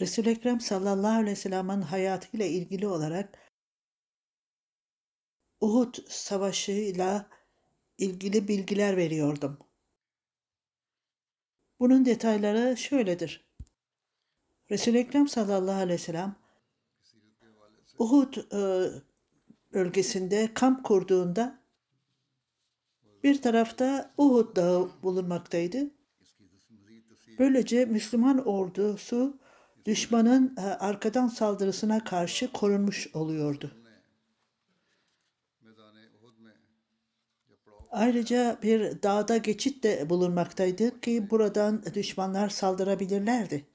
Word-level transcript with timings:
Resul-i 0.00 0.30
Ekrem 0.30 0.60
sallallahu 0.60 1.12
aleyhi 1.12 1.30
ve 1.30 1.36
sellem'in 1.36 1.82
hayatıyla 1.82 2.46
ilgili 2.46 2.86
olarak 2.86 3.38
Uhud 5.60 5.94
savaşıyla 6.08 7.30
ilgili 7.98 8.48
bilgiler 8.48 8.96
veriyordum. 8.96 9.58
Bunun 11.80 12.04
detayları 12.04 12.76
şöyledir. 12.76 13.44
Resul-i 14.70 14.98
Ekrem 14.98 15.28
sallallahu 15.28 15.76
aleyhi 15.76 16.00
ve 16.00 16.04
sellem 16.04 16.36
Uhud 17.98 18.36
e, 18.36 18.90
bölgesinde 19.72 20.54
kamp 20.54 20.84
kurduğunda 20.84 21.60
bir 23.24 23.42
tarafta 23.42 24.14
Uhud 24.18 24.56
dağı 24.56 24.90
bulunmaktaydı. 25.02 25.90
Böylece 27.38 27.84
Müslüman 27.84 28.46
ordusu 28.46 29.40
düşmanın 29.86 30.56
e, 30.56 30.60
arkadan 30.60 31.28
saldırısına 31.28 32.04
karşı 32.04 32.52
korunmuş 32.52 33.10
oluyordu. 33.14 33.70
Ayrıca 37.90 38.58
bir 38.62 39.02
dağda 39.02 39.36
geçit 39.36 39.84
de 39.84 40.10
bulunmaktaydı 40.10 41.00
ki 41.00 41.30
buradan 41.30 41.82
düşmanlar 41.94 42.48
saldırabilirlerdi. 42.48 43.66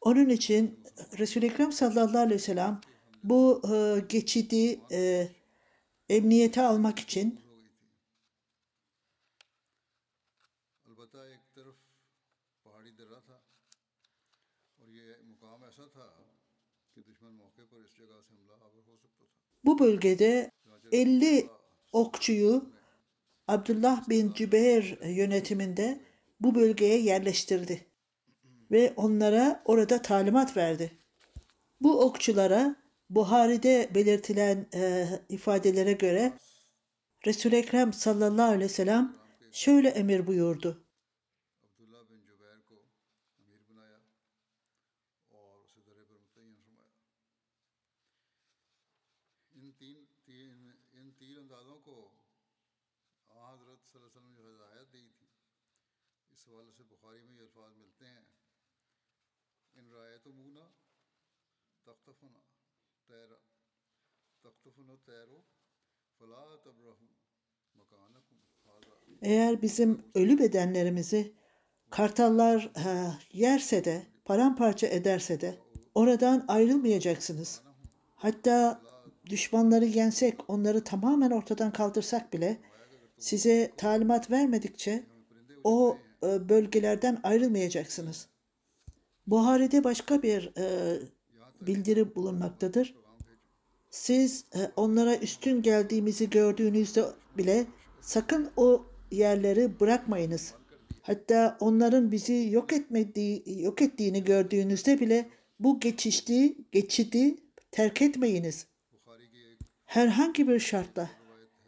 Onun 0.00 0.28
için 0.28 0.80
Resul-i 1.18 1.46
Ekrem 1.46 1.72
sallallahu 1.72 2.18
aleyhi 2.18 2.34
ve 2.34 2.38
sellem 2.38 2.80
bu 3.24 3.62
e, 3.72 4.00
geçidi 4.08 4.80
e, 4.92 5.28
emniyete 6.08 6.62
almak 6.62 6.98
için 6.98 7.40
bu 19.64 19.78
bölgede 19.78 20.50
50 20.92 21.46
okçuyu 21.92 22.74
Abdullah 23.48 24.08
bin 24.08 24.32
Cübeyr 24.32 24.98
yönetiminde 25.06 26.00
bu 26.40 26.54
bölgeye 26.54 26.98
yerleştirdi 26.98 27.86
ve 28.70 28.92
onlara 28.96 29.62
orada 29.64 30.02
talimat 30.02 30.56
verdi. 30.56 30.90
Bu 31.80 32.00
okçulara 32.00 32.76
Buhari'de 33.10 33.90
belirtilen 33.94 34.66
e, 34.74 35.06
ifadelere 35.28 35.92
göre 35.92 36.32
Resul-i 37.26 37.56
Ekrem 37.56 37.92
sallallahu 37.92 38.46
aleyhi 38.46 38.64
ve 38.64 38.68
sellem 38.68 39.16
şöyle 39.52 39.88
emir 39.88 40.26
buyurdu. 40.26 40.83
Eğer 69.22 69.62
bizim 69.62 70.04
ölü 70.14 70.38
bedenlerimizi 70.38 71.32
kartallar 71.90 72.70
e, 72.76 73.12
yerse 73.32 73.84
de, 73.84 74.06
paramparça 74.24 74.86
ederse 74.86 75.40
de 75.40 75.58
oradan 75.94 76.44
ayrılmayacaksınız. 76.48 77.62
Hatta 78.14 78.80
düşmanları 79.26 79.84
yensek, 79.84 80.50
onları 80.50 80.84
tamamen 80.84 81.30
ortadan 81.30 81.72
kaldırsak 81.72 82.32
bile 82.32 82.60
size 83.18 83.72
talimat 83.76 84.30
vermedikçe 84.30 85.06
o 85.64 85.98
e, 86.22 86.48
bölgelerden 86.48 87.20
ayrılmayacaksınız. 87.22 88.28
Buhari'de 89.26 89.84
başka 89.84 90.22
bir 90.22 90.52
e, 90.58 90.98
bildiri 91.60 92.14
bulunmaktadır. 92.14 93.03
Siz 93.94 94.44
e, 94.54 94.58
onlara 94.76 95.16
üstün 95.16 95.62
geldiğimizi 95.62 96.30
gördüğünüzde 96.30 97.04
bile 97.38 97.66
sakın 98.00 98.50
o 98.56 98.86
yerleri 99.10 99.80
bırakmayınız. 99.80 100.54
Hatta 101.02 101.56
onların 101.60 102.12
bizi 102.12 102.48
yok 102.52 102.72
etmediği, 102.72 103.62
yok 103.62 103.82
ettiğini 103.82 104.24
gördüğünüzde 104.24 105.00
bile 105.00 105.28
bu 105.60 105.80
geçişti, 105.80 106.56
geçidi 106.72 107.36
terk 107.70 108.02
etmeyiniz. 108.02 108.66
Herhangi 109.84 110.48
bir 110.48 110.58
şartla, 110.58 111.10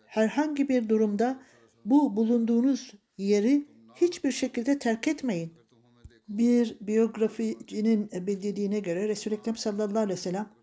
herhangi 0.07 0.69
bir 0.69 0.89
durumda 0.89 1.43
bu 1.85 2.17
bulunduğunuz 2.17 2.93
yeri 3.19 3.67
hiçbir 3.95 4.33
şekilde 4.33 4.79
terk 4.79 5.09
etmeyin. 5.09 5.53
Bir 6.29 6.77
biyograficinin 6.81 8.11
bildirdiğine 8.13 8.81
göre 8.81 9.09
Resul-i 9.09 9.35
Ekrem 9.35 9.57
sallallahu 9.57 9.99
aleyhi 9.99 10.19
ve 10.19 10.23
sellem 10.23 10.57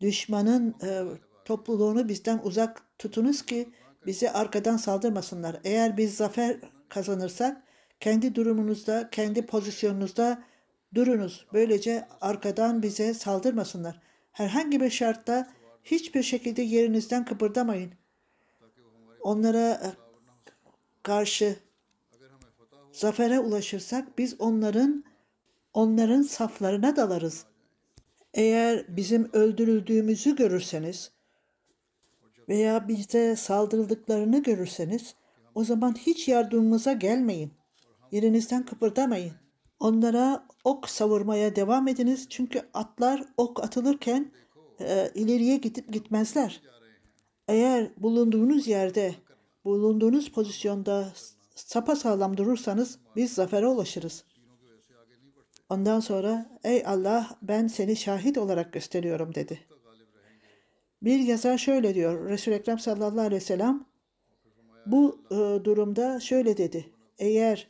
düşmanın 0.00 0.74
e, 0.82 1.04
topluluğunu 1.44 2.08
bizden 2.08 2.40
uzak 2.44 2.82
tutunuz 2.98 3.46
ki 3.46 3.72
bizi 4.06 4.30
arkadan 4.30 4.76
saldırmasınlar. 4.76 5.60
Eğer 5.64 5.96
biz 5.96 6.16
zafer 6.16 6.56
kazanırsak 6.88 7.62
kendi 8.00 8.34
durumunuzda, 8.34 9.10
kendi 9.10 9.46
pozisyonunuzda 9.46 10.42
durunuz. 10.94 11.46
Böylece 11.52 12.08
arkadan 12.20 12.82
bize 12.82 13.14
saldırmasınlar. 13.14 14.00
Herhangi 14.32 14.80
bir 14.80 14.90
şartta 14.90 15.50
hiçbir 15.84 16.22
şekilde 16.22 16.62
yerinizden 16.62 17.24
kıpırdamayın. 17.24 17.92
Onlara 19.20 19.70
e, 19.70 19.88
karşı 21.02 21.56
zafere 22.92 23.38
ulaşırsak 23.38 24.18
biz 24.18 24.40
onların 24.40 25.04
onların 25.74 26.22
saflarına 26.22 26.96
dalarız. 26.96 27.49
Eğer 28.34 28.96
bizim 28.96 29.30
öldürüldüğümüzü 29.32 30.36
görürseniz 30.36 31.10
veya 32.48 32.88
bize 32.88 33.36
saldırıldıklarını 33.36 34.42
görürseniz 34.42 35.14
o 35.54 35.64
zaman 35.64 35.94
hiç 35.94 36.28
yardımımıza 36.28 36.92
gelmeyin. 36.92 37.52
Yerinizden 38.12 38.64
kıpırdamayın. 38.64 39.32
Onlara 39.80 40.46
ok 40.64 40.88
savurmaya 40.88 41.56
devam 41.56 41.88
ediniz 41.88 42.26
çünkü 42.28 42.62
atlar 42.74 43.24
ok 43.36 43.64
atılırken 43.64 44.32
e, 44.80 45.10
ileriye 45.14 45.56
gidip 45.56 45.92
gitmezler. 45.92 46.62
Eğer 47.48 47.90
bulunduğunuz 47.96 48.66
yerde, 48.66 49.14
bulunduğunuz 49.64 50.28
pozisyonda 50.28 51.12
sapasağlam 51.54 52.36
durursanız 52.36 52.98
biz 53.16 53.32
zafere 53.32 53.66
ulaşırız. 53.66 54.24
Ondan 55.70 56.00
sonra 56.00 56.58
ey 56.64 56.82
Allah 56.86 57.38
ben 57.42 57.66
seni 57.66 57.96
şahit 57.96 58.38
olarak 58.38 58.72
gösteriyorum 58.72 59.34
dedi. 59.34 59.60
Bir 61.02 61.18
yazar 61.18 61.58
şöyle 61.58 61.94
diyor. 61.94 62.28
Resul-i 62.28 62.54
Ekrem 62.54 62.78
sallallahu 62.78 63.20
aleyhi 63.20 63.42
ve 63.42 63.46
sellem 63.46 63.86
bu 64.86 65.24
e, 65.30 65.64
durumda 65.64 66.20
şöyle 66.20 66.56
dedi. 66.56 66.92
Eğer 67.18 67.68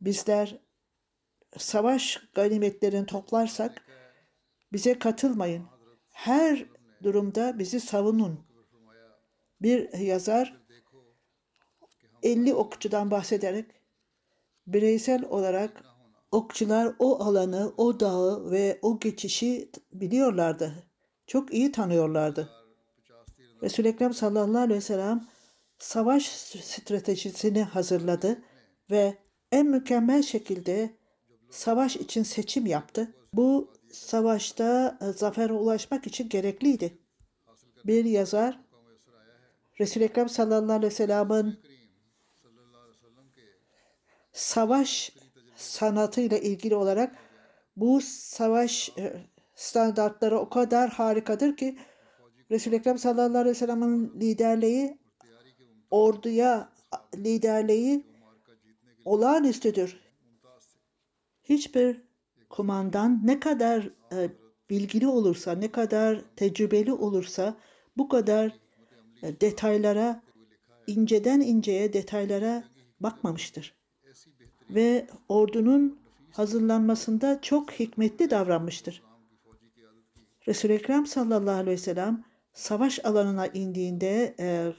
bizler 0.00 0.58
savaş 1.58 2.22
ganimetlerini 2.34 3.06
toplarsak 3.06 3.86
bize 4.72 4.98
katılmayın. 4.98 5.64
Her 6.10 6.66
durumda 7.02 7.58
bizi 7.58 7.80
savunun. 7.80 8.40
Bir 9.62 9.92
yazar 9.98 10.60
50 12.22 12.54
okçudan 12.54 13.10
bahsederek 13.10 13.66
bireysel 14.66 15.24
olarak 15.24 15.93
okçular 16.34 16.94
o 16.98 17.24
alanı, 17.24 17.72
o 17.76 18.00
dağı 18.00 18.50
ve 18.50 18.78
o 18.82 19.00
geçişi 19.00 19.70
biliyorlardı. 19.92 20.74
Çok 21.26 21.54
iyi 21.54 21.72
tanıyorlardı. 21.72 22.50
Resul-i 23.62 23.88
Ekrem 23.88 24.14
sallallahu 24.14 24.62
aleyhi 24.62 24.78
ve 24.78 24.84
sellem 24.84 25.26
savaş 25.78 26.26
stratejisini 26.62 27.62
hazırladı 27.62 28.42
ve 28.90 29.18
en 29.52 29.66
mükemmel 29.66 30.22
şekilde 30.22 30.96
savaş 31.50 31.96
için 31.96 32.22
seçim 32.22 32.66
yaptı. 32.66 33.14
Bu 33.32 33.72
savaşta 33.92 34.98
e, 35.00 35.12
zafere 35.12 35.52
ulaşmak 35.52 36.06
için 36.06 36.28
gerekliydi. 36.28 36.98
Bir 37.84 38.04
yazar 38.04 38.60
Resul-i 39.80 40.04
Ekrem 40.04 40.28
sallallahu 40.28 40.72
aleyhi 40.72 40.92
ve 40.92 40.96
sellem'in 40.96 41.60
savaş 44.32 45.12
sanatıyla 45.56 46.38
ilgili 46.38 46.74
olarak 46.74 47.16
bu 47.76 48.00
savaş 48.00 48.92
e, 48.98 49.26
standartları 49.54 50.38
o 50.38 50.48
kadar 50.48 50.90
harikadır 50.90 51.56
ki 51.56 51.78
Resul-i 52.50 52.74
Ekrem 52.74 52.98
sallallahu 52.98 53.38
aleyhi 53.38 53.56
ve 53.56 53.58
sellem'in 53.58 54.20
liderliği 54.20 54.98
orduya 55.90 56.72
liderliği 57.16 58.06
olağanüstüdür. 59.04 60.00
Hiçbir 61.44 62.02
kumandan 62.50 63.20
ne 63.24 63.40
kadar 63.40 63.90
e, 64.12 64.30
bilgili 64.70 65.06
olursa, 65.06 65.52
ne 65.52 65.72
kadar 65.72 66.24
tecrübeli 66.36 66.92
olursa 66.92 67.56
bu 67.96 68.08
kadar 68.08 68.52
e, 69.22 69.40
detaylara, 69.40 70.22
inceden 70.86 71.40
inceye 71.40 71.92
detaylara 71.92 72.64
bakmamıştır. 73.00 73.83
Ve 74.74 75.06
ordunun 75.28 75.98
hazırlanmasında 76.30 77.40
çok 77.42 77.72
hikmetli 77.72 78.30
davranmıştır. 78.30 79.02
Resul-i 80.48 80.72
Ekrem 80.72 81.06
sallallahu 81.06 81.56
aleyhi 81.56 81.76
ve 81.76 81.82
sellem 81.82 82.24
savaş 82.52 83.04
alanına 83.04 83.46
indiğinde 83.46 84.34
e, 84.40 84.72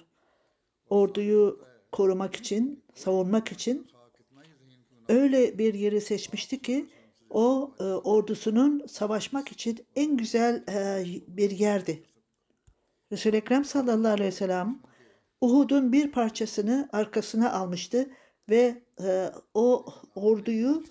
orduyu 0.89 1.59
korumak 1.91 2.35
için, 2.35 2.83
savunmak 2.93 3.51
için 3.51 3.87
öyle 5.09 5.57
bir 5.57 5.73
yeri 5.73 6.01
seçmişti 6.01 6.61
ki 6.61 6.89
o 7.29 7.75
e, 7.79 7.83
ordusunun 7.83 8.85
savaşmak 8.87 9.51
için 9.51 9.85
en 9.95 10.17
güzel 10.17 10.63
e, 10.69 11.05
bir 11.27 11.51
yerdi. 11.51 12.03
Resul-i 13.11 13.35
Ekrem 13.35 13.65
sallallahu 13.65 14.13
aleyhi 14.13 14.27
ve 14.27 14.31
sellem 14.31 14.79
Uhud'un 15.41 15.91
bir 15.91 16.11
parçasını 16.11 16.89
arkasına 16.91 17.53
almıştı 17.53 18.09
ve 18.49 18.81
e, 19.03 19.31
o 19.53 19.85
orduyu 20.15 20.83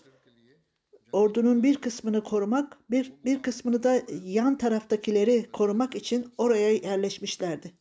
ordunun 1.12 1.62
bir 1.62 1.76
kısmını 1.76 2.24
korumak, 2.24 2.78
bir, 2.90 3.12
bir 3.24 3.42
kısmını 3.42 3.82
da 3.82 4.02
yan 4.24 4.58
taraftakileri 4.58 5.50
korumak 5.52 5.94
için 5.94 6.32
oraya 6.38 6.72
yerleşmişlerdi. 6.72 7.72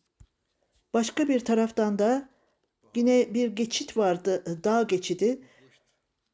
Başka 0.93 1.27
bir 1.27 1.39
taraftan 1.39 1.99
da 1.99 2.29
yine 2.95 3.33
bir 3.33 3.47
geçit 3.47 3.97
vardı, 3.97 4.43
dağ 4.63 4.83
geçidi. 4.83 5.41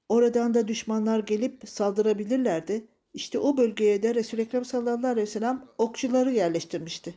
Oradan 0.09 0.53
da 0.53 0.67
düşmanlar 0.67 1.19
gelip 1.19 1.69
saldırabilirlerdi. 1.69 2.87
İşte 3.13 3.39
o 3.39 3.57
bölgeye 3.57 4.03
de 4.03 4.15
Resul-i 4.15 4.41
Ekrem 4.41 4.65
sallallahu 4.65 5.07
aleyhi 5.07 5.27
ve 5.27 5.31
sellem 5.31 5.65
okçuları 5.77 6.31
yerleştirmişti. 6.31 7.13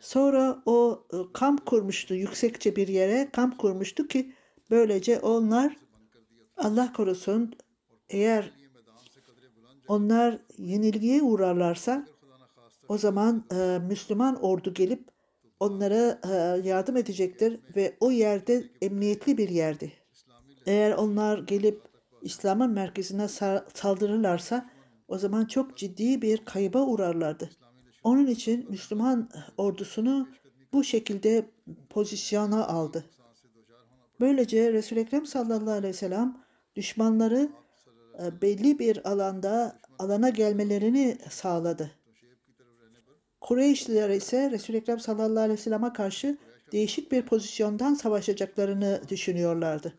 Sonra 0.00 0.62
o 0.66 1.06
e, 1.12 1.16
kamp 1.32 1.66
kurmuştu 1.66 2.14
yüksekçe 2.14 2.76
bir 2.76 2.88
yere 2.88 3.28
kamp 3.32 3.58
kurmuştu 3.58 4.08
ki 4.08 4.32
böylece 4.74 5.20
onlar 5.20 5.76
Allah 6.56 6.92
korusun 6.92 7.54
eğer 8.08 8.52
onlar 9.88 10.38
yenilgiye 10.58 11.22
uğrarlarsa 11.22 12.06
o 12.88 12.98
zaman 12.98 13.44
e, 13.52 13.78
Müslüman 13.88 14.42
ordu 14.42 14.74
gelip 14.74 15.08
onlara 15.60 16.20
e, 16.30 16.68
yardım 16.68 16.96
edecektir 16.96 17.60
ve 17.76 17.96
o 18.00 18.10
yerde 18.10 18.64
emniyetli 18.82 19.38
bir 19.38 19.48
yerdi. 19.48 19.92
Eğer 20.66 20.92
onlar 20.92 21.38
gelip 21.38 21.82
İslam'ın 22.22 22.70
merkezine 22.70 23.28
saldırırlarsa 23.74 24.70
o 25.08 25.18
zaman 25.18 25.44
çok 25.44 25.76
ciddi 25.76 26.22
bir 26.22 26.44
kayıba 26.44 26.86
uğrarlardı. 26.86 27.50
Onun 28.02 28.26
için 28.26 28.70
Müslüman 28.70 29.30
ordusunu 29.58 30.28
bu 30.72 30.84
şekilde 30.84 31.50
pozisyona 31.90 32.66
aldı. 32.66 33.04
Böylece 34.24 34.72
Resul-i 34.72 35.00
Ekrem 35.00 35.26
sallallahu 35.26 35.70
aleyhi 35.70 35.94
ve 35.94 35.98
sellem 35.98 36.36
düşmanları 36.76 37.48
e, 38.22 38.42
belli 38.42 38.78
bir 38.78 39.10
alanda 39.10 39.80
alana 39.98 40.28
gelmelerini 40.28 41.18
sağladı. 41.30 41.90
Kureyşliler 43.40 44.10
ise 44.10 44.50
Resul-i 44.50 44.76
Ekrem 44.76 45.00
sallallahu 45.00 45.40
aleyhi 45.40 45.58
ve 45.58 45.62
sellem'e 45.62 45.92
karşı 45.92 46.38
değişik 46.72 47.12
bir 47.12 47.22
pozisyondan 47.22 47.94
savaşacaklarını 47.94 49.02
düşünüyorlardı. 49.08 49.94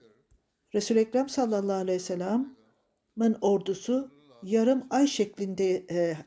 Resul-i 0.75 0.99
Ekrem 0.99 1.29
sallallahu 1.29 1.77
aleyhi 1.77 1.99
ve 1.99 2.03
sellem'in 2.03 3.35
ordusu 3.41 4.11
yarım 4.43 4.87
ay 4.89 5.07
şeklinde 5.07 5.85
e, 5.91 6.17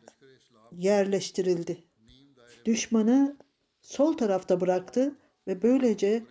yerleştirildi. 0.72 1.84
Düşmanı 2.64 3.36
sol 3.80 4.12
tarafta 4.12 4.60
bıraktı 4.60 5.18
ve 5.46 5.62
böylece 5.62 6.22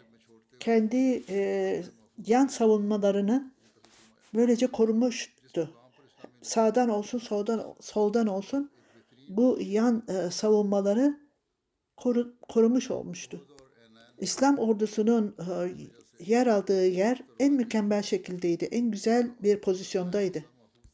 kendi 0.60 1.24
e, 1.30 1.84
yan 2.28 2.48
savunmalarını 2.48 3.52
böylece 4.36 4.68
korumuştu. 4.68 5.72
Sağdan 6.42 6.90
olsun, 6.90 7.20
soldan 7.20 7.76
soldan 7.82 8.28
olsun 8.28 8.72
bu 9.30 9.58
yan 9.62 10.04
e, 10.08 10.32
savunmaları 10.32 11.20
koru, 11.98 12.34
korumuş 12.50 12.92
olmuştu. 12.92 13.48
İslam 14.20 14.58
ordusunun 14.58 15.36
e, 15.40 15.72
yer 16.20 16.48
aldığı 16.48 16.88
yer 16.88 17.22
en 17.40 17.54
mükemmel 17.54 18.02
şekildeydi. 18.02 18.66
En 18.66 18.92
güzel 18.92 19.32
bir 19.44 19.62
pozisyondaydı. 19.62 20.46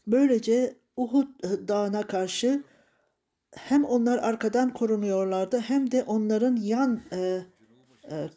Böylece 0.08 0.75
Uhud 0.98 1.27
e, 1.43 1.67
dağına 1.67 2.08
karşı 2.08 2.63
hem 3.55 3.86
onlar 3.86 4.17
arkadan 4.17 4.74
korunuyorlardı 4.74 5.60
hem 5.60 5.91
de 5.91 6.03
onların 6.03 6.55
yan 6.55 7.01
e, 7.12 7.41
e, 8.12 8.29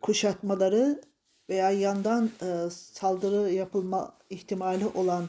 kuşatmaları 0.00 1.00
veya 1.48 1.70
yandan 1.70 2.30
e, 2.42 2.70
saldırı 2.70 3.52
yapılma 3.52 4.18
ihtimali 4.30 4.86
olan 4.86 5.28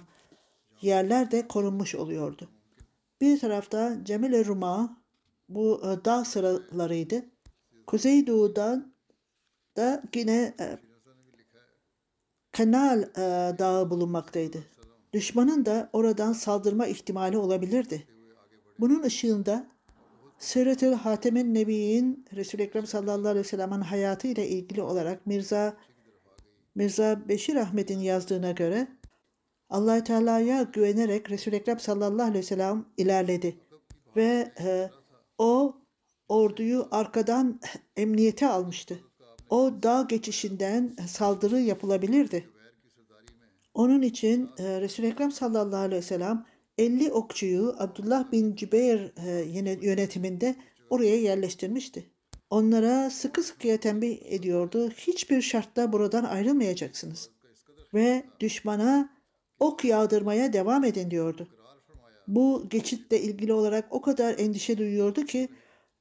yerler 0.82 1.32
de 1.32 1.48
korunmuş 1.48 1.96
oluyordu. 1.96 2.50
Bir 3.22 3.40
tarafta 3.40 3.98
Cemile 4.04 4.46
Ruma 4.46 4.98
bu 5.50 5.82
e, 5.84 6.06
dağ 6.06 6.26
sıralarıydı. 6.26 7.26
Kuzeydoğudan 7.88 8.94
da 9.78 10.04
yine 10.16 10.54
e, 10.60 10.78
Kanal 12.52 13.02
e, 13.02 13.58
Dağı 13.60 13.90
bulunmaktaydı. 13.90 14.64
Düşmanın 15.14 15.66
da 15.66 15.90
oradan 15.94 16.34
saldırma 16.34 16.88
ihtimali 16.88 17.38
olabilirdi. 17.38 18.08
Bunun 18.80 19.04
ışığında 19.04 19.71
Sırat-ı 20.42 20.94
Hatemin 20.94 21.54
Nebi'nin 21.54 22.26
Resul-i 22.36 22.62
Ekrem 22.62 22.86
sallallahu 22.86 23.28
aleyhi 23.28 23.46
ve 23.46 23.50
sellem'in 23.50 23.82
hayatı 23.82 24.28
ile 24.28 24.48
ilgili 24.48 24.82
olarak 24.82 25.28
Mirza 25.28 25.78
Mirza 26.76 27.22
Beşir 27.28 27.56
Ahmet'in 27.56 28.00
yazdığına 28.00 28.52
göre 28.52 28.88
allah 29.70 30.04
Teala'ya 30.04 30.64
güvenerek 30.64 31.32
Resul-i 31.32 31.56
Ekrem 31.56 31.80
sallallahu 31.80 32.28
aleyhi 32.28 32.38
ve 32.38 32.48
sellem 32.48 32.86
ilerledi. 32.98 33.60
Ve 34.16 34.52
e, 34.60 34.90
o 35.38 35.76
orduyu 36.30 36.88
arkadan 36.92 37.60
emniyete 37.96 38.48
almıştı. 38.48 39.00
O 39.50 39.74
dağ 39.84 40.02
geçişinden 40.02 40.96
saldırı 41.08 41.60
yapılabilirdi. 41.60 42.50
Onun 43.74 44.02
için 44.02 44.50
e, 44.58 44.82
Resul-i 44.82 45.08
Ekrem 45.08 45.32
sallallahu 45.32 45.82
aleyhi 45.82 46.02
ve 46.02 46.06
sellem 46.06 46.46
50 46.82 47.12
okçuyu 47.12 47.76
Abdullah 47.78 48.32
bin 48.32 48.56
Cübeyr 48.56 49.12
e, 49.26 49.42
yönetiminde 49.82 50.56
oraya 50.90 51.16
yerleştirmişti. 51.16 52.06
onlara 52.50 53.10
sıkı 53.10 53.44
sıkıya 53.44 53.78
tembih 53.78 54.20
ediyordu. 54.26 54.90
Hiçbir 54.90 55.42
şartta 55.42 55.94
buradan 55.94 56.24
ayrılmayacaksınız. 56.24 57.30
Ve 57.94 58.24
düşmana 58.40 59.10
ok 59.60 59.86
yağdırmaya 59.86 60.54
devam 60.54 60.84
edin 60.84 61.12
diyordu. 61.12 61.48
Bu 62.28 62.70
geçitle 62.70 63.22
ilgili 63.22 63.54
olarak 63.54 63.86
o 63.92 64.02
kadar 64.02 64.40
endişe 64.40 64.78
duyuyordu 64.78 65.26
ki 65.26 65.50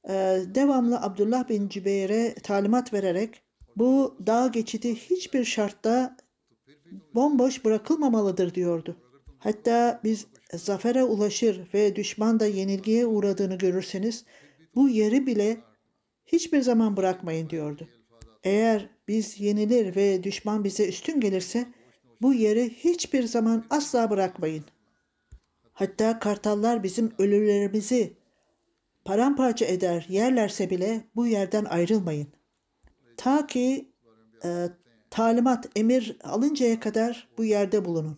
e, 0.09 0.13
devamlı 0.55 1.01
Abdullah 1.01 1.49
bin 1.49 1.69
Cübeyr'e 1.69 2.33
talimat 2.33 2.93
vererek 2.93 3.41
bu 3.75 4.17
dağ 4.27 4.47
geçidi 4.47 4.95
hiçbir 4.95 5.45
şartta 5.45 6.17
bomboş 7.15 7.65
bırakılmamalıdır 7.65 8.53
diyordu. 8.53 8.97
Hatta 9.43 10.01
biz 10.03 10.27
zafere 10.53 11.03
ulaşır 11.03 11.67
ve 11.73 11.95
düşman 11.95 12.39
da 12.39 12.45
yenilgiye 12.45 13.05
uğradığını 13.05 13.57
görürseniz 13.57 14.25
bu 14.75 14.89
yeri 14.89 15.27
bile 15.27 15.57
hiçbir 16.25 16.61
zaman 16.61 16.97
bırakmayın 16.97 17.49
diyordu. 17.49 17.87
Eğer 18.43 18.89
biz 19.07 19.39
yenilir 19.39 19.95
ve 19.95 20.23
düşman 20.23 20.63
bize 20.63 20.87
üstün 20.87 21.19
gelirse 21.19 21.65
bu 22.21 22.33
yeri 22.33 22.69
hiçbir 22.69 23.23
zaman 23.23 23.65
asla 23.69 24.09
bırakmayın. 24.09 24.65
Hatta 25.73 26.19
kartallar 26.19 26.83
bizim 26.83 27.13
ölülerimizi 27.17 28.13
paramparça 29.05 29.65
eder 29.65 30.05
yerlerse 30.09 30.69
bile 30.69 31.03
bu 31.15 31.27
yerden 31.27 31.65
ayrılmayın. 31.65 32.27
Ta 33.17 33.47
ki 33.47 33.91
e, 34.43 34.67
talimat, 35.09 35.69
emir 35.75 36.17
alıncaya 36.23 36.79
kadar 36.79 37.29
bu 37.37 37.45
yerde 37.45 37.85
bulunun. 37.85 38.17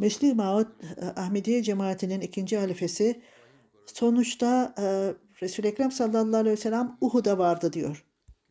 Mesih 0.00 0.34
Maud 0.34 0.66
e, 0.66 1.04
Ahmediye 1.20 1.62
cemaatinin 1.62 2.20
ikinci 2.20 2.56
halifesi 2.56 3.20
sonuçta 3.86 4.74
e, 4.78 4.84
Resul-i 5.42 5.66
Ekrem 5.66 5.92
sallallahu 5.92 6.36
aleyhi 6.36 6.56
ve 6.56 6.60
sellem 6.60 6.96
Uhud'a 7.00 7.38
vardı 7.38 7.72
diyor. 7.72 8.04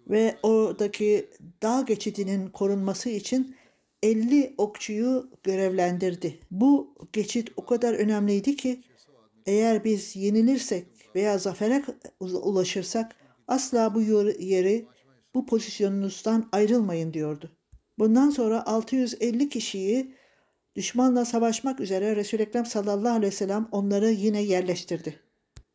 Ve 0.08 0.38
oradaki 0.44 1.30
dağ 1.64 1.82
geçidinin 1.82 2.50
korunması 2.50 3.10
için 3.10 3.56
50 4.04 4.54
okçuyu 4.58 5.30
görevlendirdi. 5.44 6.40
Bu 6.52 6.96
geçit 7.14 7.50
o 7.58 7.66
kadar 7.66 7.94
önemliydi 7.94 8.56
ki 8.56 8.84
eğer 9.46 9.84
biz 9.84 10.16
yenilirsek 10.16 10.86
veya 11.16 11.38
zafere 11.38 11.84
ulaşırsak 12.20 13.16
asla 13.48 13.96
bu 13.96 14.02
yeri 14.40 14.86
bu 15.36 15.46
pozisyonunuzdan 15.46 16.50
ayrılmayın 16.52 17.14
diyordu. 17.14 17.52
Bundan 18.00 18.30
sonra 18.30 18.66
650 18.66 19.50
kişiyi 19.50 20.19
düşmanla 20.80 21.26
savaşmak 21.26 21.80
üzere 21.80 22.16
Resul-i 22.16 22.42
Ekrem 22.42 22.66
sallallahu 22.66 23.14
aleyhi 23.14 23.32
ve 23.32 23.36
sellem 23.36 23.68
onları 23.72 24.10
yine 24.10 24.42
yerleştirdi. 24.42 25.20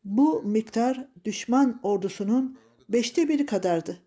Bu 0.03 0.43
miktar 0.43 1.07
düşman 1.25 1.79
ordusunun 1.83 2.57
beşte 2.89 3.29
biri 3.29 3.45
kadardı. 3.45 3.97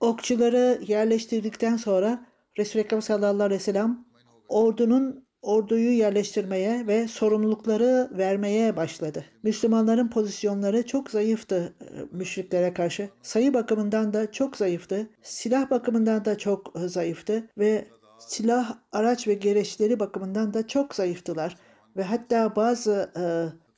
Okçuları 0.00 0.80
yerleştirdikten 0.86 1.76
sonra 1.76 2.26
Resul-i 2.58 2.82
Ekrem 2.82 3.02
sallallahu 3.02 3.42
aleyhi 3.42 3.60
ve 3.60 3.64
sellem 3.64 4.04
ordunun 4.48 5.26
orduyu 5.42 5.90
yerleştirmeye 5.90 6.86
ve 6.86 7.08
sorumlulukları 7.08 8.10
vermeye 8.12 8.76
başladı. 8.76 9.24
Müslümanların 9.42 10.08
pozisyonları 10.08 10.86
çok 10.86 11.10
zayıftı 11.10 11.74
e, 11.80 12.16
müşriklere 12.16 12.74
karşı. 12.74 13.08
Sayı 13.22 13.54
bakımından 13.54 14.12
da 14.12 14.32
çok 14.32 14.56
zayıftı. 14.56 15.10
Silah 15.22 15.70
bakımından 15.70 16.24
da 16.24 16.38
çok 16.38 16.72
zayıftı 16.86 17.48
ve 17.58 17.84
silah, 18.18 18.78
araç 18.92 19.28
ve 19.28 19.34
gereçleri 19.34 20.00
bakımından 20.00 20.54
da 20.54 20.66
çok 20.66 20.94
zayıftılar. 20.94 21.56
Ve 21.96 22.02
hatta 22.02 22.56
bazı 22.56 23.10
e, 23.16 23.24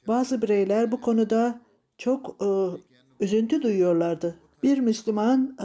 bazı 0.08 0.42
bireyler 0.42 0.92
bu 0.92 1.00
konuda 1.00 1.60
çok 1.98 2.36
üzüntü 3.20 3.62
duyuyorlardı. 3.62 4.38
Bir 4.62 4.78
Müslüman 4.78 5.56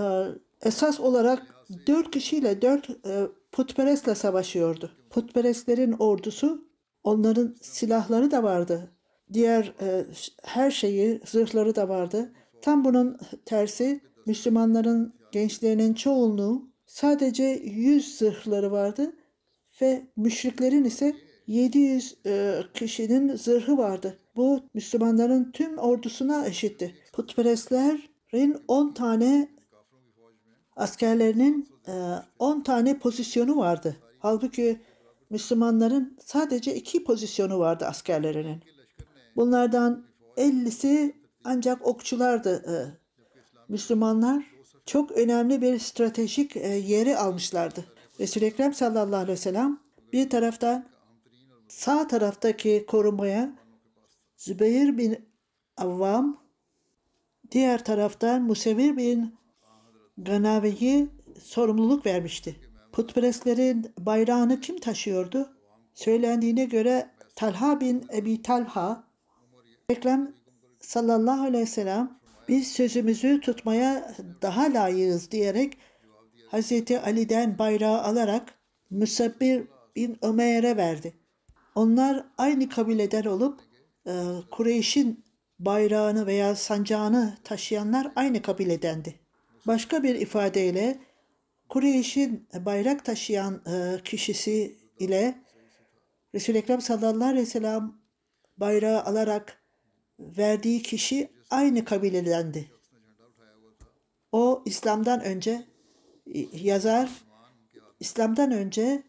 esas 0.62 1.00
olarak 1.00 1.44
dört 1.88 2.12
kişiyle 2.12 2.62
dört 2.62 2.89
putperestle 3.51 4.15
savaşıyordu. 4.15 4.91
Putperestlerin 5.10 5.91
ordusu 5.91 6.67
onların 7.03 7.55
silahları 7.62 8.32
da 8.32 8.44
vardı. 8.44 8.91
Diğer 9.34 9.74
e, 9.82 10.05
her 10.44 10.72
şeyi, 10.72 11.22
zırhları 11.25 11.75
da 11.75 11.89
vardı. 11.89 12.34
Tam 12.62 12.86
bunun 12.86 13.17
tersi 13.46 14.01
Müslümanların 14.25 15.13
gençlerinin 15.32 15.94
çoğunluğu 15.94 16.70
sadece 16.86 17.44
100 17.63 18.18
zırhları 18.18 18.72
vardı 18.72 19.15
ve 19.82 20.08
müşriklerin 20.15 20.84
ise 20.84 21.15
700 21.48 22.18
e, 22.25 22.62
kişinin 22.74 23.36
zırhı 23.36 23.77
vardı. 23.77 24.20
Bu 24.36 24.63
Müslümanların 24.74 25.51
tüm 25.51 25.77
ordusuna 25.77 26.46
eşitti. 26.46 26.96
Putperestlerin 27.13 28.58
10 28.68 28.94
tane 28.94 29.50
askerlerinin 30.75 31.70
10 32.39 32.60
e, 32.60 32.63
tane 32.63 33.00
pozisyonu 33.00 33.58
vardı. 33.58 33.98
Halbuki 34.20 34.82
Müslümanların 35.30 36.18
sadece 36.25 36.75
iki 36.75 37.04
pozisyonu 37.04 37.60
vardı 37.60 37.86
askerlerinin. 37.86 38.63
Bunlardan 39.36 40.06
50'si 40.38 41.13
ancak 41.44 41.88
okçulardı. 41.88 42.63
E, 42.72 42.75
Müslümanlar 43.70 44.55
çok 44.86 45.12
önemli 45.12 45.62
bir 45.62 45.80
stratejik 45.80 46.58
e, 46.58 46.68
yeri 46.68 47.18
almışlardı. 47.18 47.86
Resul-i 48.20 48.46
Ekrem 48.46 48.74
sallallahu 48.74 49.15
aleyhi 49.15 49.32
ve 49.32 49.42
sellem 49.42 49.80
bir 50.13 50.30
taraftan 50.30 50.86
sağ 51.68 52.08
taraftaki 52.08 52.86
korumaya 52.88 53.56
Zübeyir 54.38 54.98
bin 54.98 55.25
Avvam, 55.77 56.42
diğer 57.51 57.86
taraftan 57.86 58.42
Musevir 58.42 58.98
bin 58.98 59.36
Ganave'yi 60.18 61.10
sorumluluk 61.42 62.06
vermişti. 62.06 62.56
Putperestlerin 62.92 63.94
bayrağını 64.00 64.62
kim 64.62 64.80
taşıyordu? 64.80 65.50
Söylendiğine 65.94 66.65
göre 66.65 67.12
Talha 67.36 67.82
bin 67.82 68.06
Ebi 68.13 68.42
Talha, 68.42 69.04
Ekrem 69.89 70.34
sallallahu 70.80 71.42
aleyhi 71.42 71.63
ve 71.63 71.70
sellem 71.70 72.20
biz 72.48 72.72
sözümüzü 72.72 73.42
tutmaya 73.42 74.16
daha 74.42 74.74
layığız 74.74 75.32
diyerek 75.32 75.78
Hazreti 76.48 77.00
Ali'den 77.00 77.60
bayrağı 77.60 78.02
alarak 78.02 78.54
Müsabbir 78.90 79.64
bin 79.96 80.18
Ömer'e 80.22 80.78
verdi. 80.78 81.14
Onlar 81.75 82.25
aynı 82.38 82.70
kabileden 82.70 83.24
olup 83.24 83.60
e, 84.08 84.12
Kureyş'in 84.52 85.25
bayrağını 85.60 86.28
veya 86.28 86.56
sancağını 86.56 87.38
taşıyanlar 87.44 88.12
aynı 88.16 88.42
kabiledendi. 88.42 89.20
Başka 89.68 90.04
bir 90.04 90.16
ifadeyle 90.16 91.00
Kureyş'in 91.70 92.48
bayrak 92.54 93.06
taşıyan 93.06 93.62
e, 93.68 94.04
kişisi 94.04 94.78
ile 95.00 95.36
Resul-i 96.36 96.58
Ekrem 96.58 96.82
sallallahu 96.82 97.30
aleyhi 97.30 97.48
ve 97.48 97.52
sellem 97.52 97.94
bayrağı 98.58 99.04
alarak 99.04 99.64
verdiği 100.19 100.81
kişi 100.81 101.31
aynı 101.50 101.86
kabiledendi. 101.86 102.72
O 104.31 104.63
İslam'dan 104.65 105.22
önce 105.22 105.65
yazar 106.53 107.10
İslam'dan 108.00 108.51
önce 108.51 109.03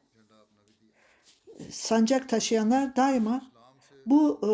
sancak 1.71 2.29
taşıyanlar 2.29 2.97
daima 2.97 3.53
bu 4.07 4.41
e, 4.43 4.51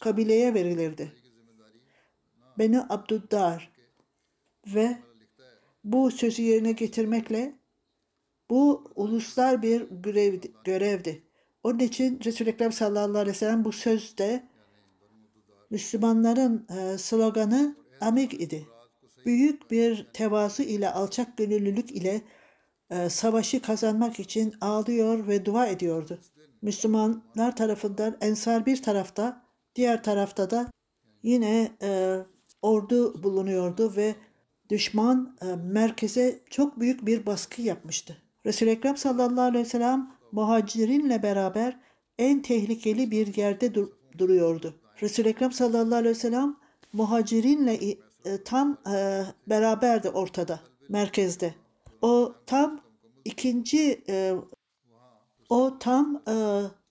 kabileye 0.00 0.54
verilirdi. 0.54 1.12
Beni 2.58 2.80
Abduddar 2.80 3.72
ve 4.66 4.98
bu 5.84 6.10
sözü 6.10 6.42
yerine 6.42 6.72
getirmekle 6.72 7.54
bu 8.50 8.92
uluslar 8.94 9.62
bir 9.62 9.80
görevdi. 9.90 10.52
görevdi. 10.64 11.22
Onun 11.62 11.78
için 11.78 12.20
Resul-i 12.24 12.48
Ekrem 12.48 12.72
sallallahu 12.72 13.18
aleyhi 13.18 13.34
ve 13.34 13.38
sellem 13.38 13.64
bu 13.64 13.72
sözde 13.72 14.48
Müslümanların 15.70 16.66
e, 16.76 16.98
sloganı 16.98 17.76
amik 18.00 18.34
idi. 18.34 18.66
Büyük 19.26 19.70
bir 19.70 20.06
tevazu 20.12 20.62
ile 20.62 20.90
alçak 20.90 21.36
gönüllülük 21.38 21.90
ile 21.90 22.22
e, 22.90 23.08
savaşı 23.10 23.62
kazanmak 23.62 24.20
için 24.20 24.54
ağlıyor 24.60 25.28
ve 25.28 25.44
dua 25.46 25.66
ediyordu. 25.66 26.18
Müslümanlar 26.62 27.56
tarafından 27.56 28.16
Ensar 28.20 28.66
bir 28.66 28.82
tarafta, 28.82 29.42
diğer 29.76 30.02
tarafta 30.02 30.50
da 30.50 30.70
yine 31.22 31.72
e, 31.82 32.18
ordu 32.62 33.22
bulunuyordu 33.22 33.96
ve 33.96 34.14
düşman 34.70 35.36
e, 35.42 35.46
merkeze 35.56 36.40
çok 36.50 36.80
büyük 36.80 37.06
bir 37.06 37.26
baskı 37.26 37.62
yapmıştı. 37.62 38.16
Resul-i 38.46 38.70
Ekrem 38.70 38.96
sallallahu 38.96 39.40
aleyhi 39.40 39.64
ve 39.64 39.68
sellem 39.68 40.10
muhacirinle 40.32 41.22
beraber 41.22 41.80
en 42.18 42.42
tehlikeli 42.42 43.10
bir 43.10 43.36
yerde 43.36 43.74
dur- 43.74 43.92
duruyordu. 44.18 44.74
Resul-i 45.04 45.28
Ekrem 45.28 45.52
sallallahu 45.52 45.98
aleyhi 45.98 46.16
ve 46.16 46.20
sellem 46.20 46.56
muhacirinle 46.92 47.74
e, 48.24 48.44
tam 48.44 48.78
e, 48.94 49.24
beraberdi 49.46 50.08
ortada, 50.08 50.60
merkezde. 50.88 51.54
O 52.02 52.34
tam 52.46 52.80
ikinci 53.24 54.04
e, 54.08 54.34
o 55.48 55.78
tam 55.78 56.22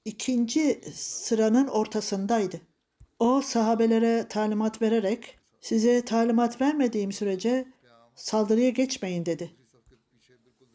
ikinci 0.05 0.82
sıranın 0.96 1.67
ortasındaydı. 1.67 2.62
O 3.20 3.41
sahabelere 3.41 4.27
talimat 4.29 4.82
vererek 4.82 5.39
Size 5.63 6.05
talimat 6.05 6.62
vermediğim 6.62 7.12
sürece 7.12 7.65
saldırıya 8.15 8.70
geçmeyin 8.70 9.25
dedi. 9.25 9.51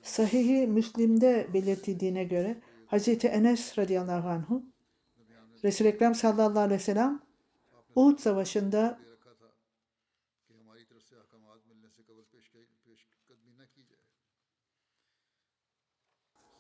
Sahih-i 0.02 0.66
Müslim'de 0.66 1.46
belirtildiğine 1.54 2.24
göre 2.24 2.60
Hazreti 2.86 3.26
Enes 3.28 3.78
radıyallahu 3.78 4.28
anhu 4.28 4.62
Resul-i 5.64 5.88
Ekrem 5.88 6.14
sallallahu 6.14 6.58
aleyhi 6.58 6.80
ve 6.80 6.84
sellem 6.84 7.27
Uhud 7.98 8.18
Savaşı'nda 8.18 8.98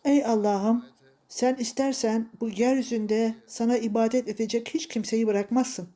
Ey 0.04 0.24
Allah'ım 0.24 0.84
sen 1.28 1.54
istersen 1.54 2.30
bu 2.40 2.48
yeryüzünde 2.48 3.34
sana 3.46 3.78
ibadet 3.78 4.28
edecek 4.28 4.74
hiç 4.74 4.88
kimseyi 4.88 5.26
bırakmazsın. 5.26 5.88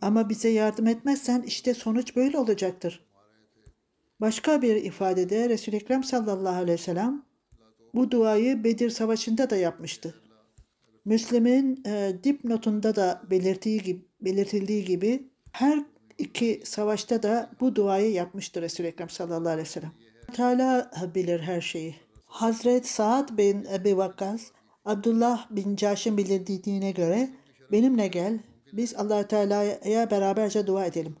Ama 0.00 0.28
bize 0.28 0.48
yardım 0.48 0.86
etmezsen 0.86 1.42
işte 1.42 1.74
sonuç 1.74 2.16
böyle 2.16 2.38
olacaktır. 2.38 3.06
Başka 4.20 4.62
bir 4.62 4.76
ifadede 4.76 5.48
Resul-i 5.48 5.76
Ekrem 5.76 6.04
sallallahu 6.04 6.56
aleyhi 6.56 6.78
ve 6.78 6.82
sellem 6.82 7.26
bu 7.94 8.10
duayı 8.10 8.64
Bedir 8.64 8.90
Savaşı'nda 8.90 9.50
da 9.50 9.56
yapmıştı. 9.56 10.23
Müslim'in 11.04 11.82
e, 11.86 12.12
dipnotunda 12.24 12.96
da 12.96 13.22
belirttiği 13.30 13.82
gibi, 13.82 14.08
belirtildiği 14.20 14.84
gibi 14.84 15.28
her 15.52 15.84
iki 16.18 16.62
savaşta 16.64 17.22
da 17.22 17.50
bu 17.60 17.76
duayı 17.76 18.12
yapmıştır 18.12 18.62
Resul-i 18.62 18.86
Ekrem 18.86 19.10
sallallahu 19.10 19.48
aleyhi 19.48 19.68
ve 19.68 19.70
sellem. 19.70 19.92
Teala 20.32 20.90
bilir 21.14 21.40
her 21.40 21.60
şeyi. 21.60 21.94
Hazret 22.26 22.86
Saad 22.86 23.38
bin 23.38 23.64
Ebi 23.64 23.96
Vakkas, 23.96 24.42
Abdullah 24.84 25.50
bin 25.50 25.76
Caş'ın 25.76 26.16
bildirdiğine 26.16 26.90
göre 26.90 27.30
benimle 27.72 28.06
gel, 28.06 28.38
biz 28.72 28.94
allah 28.94 29.28
Teala'ya 29.28 30.10
beraberce 30.10 30.66
dua 30.66 30.86
edelim. 30.86 31.16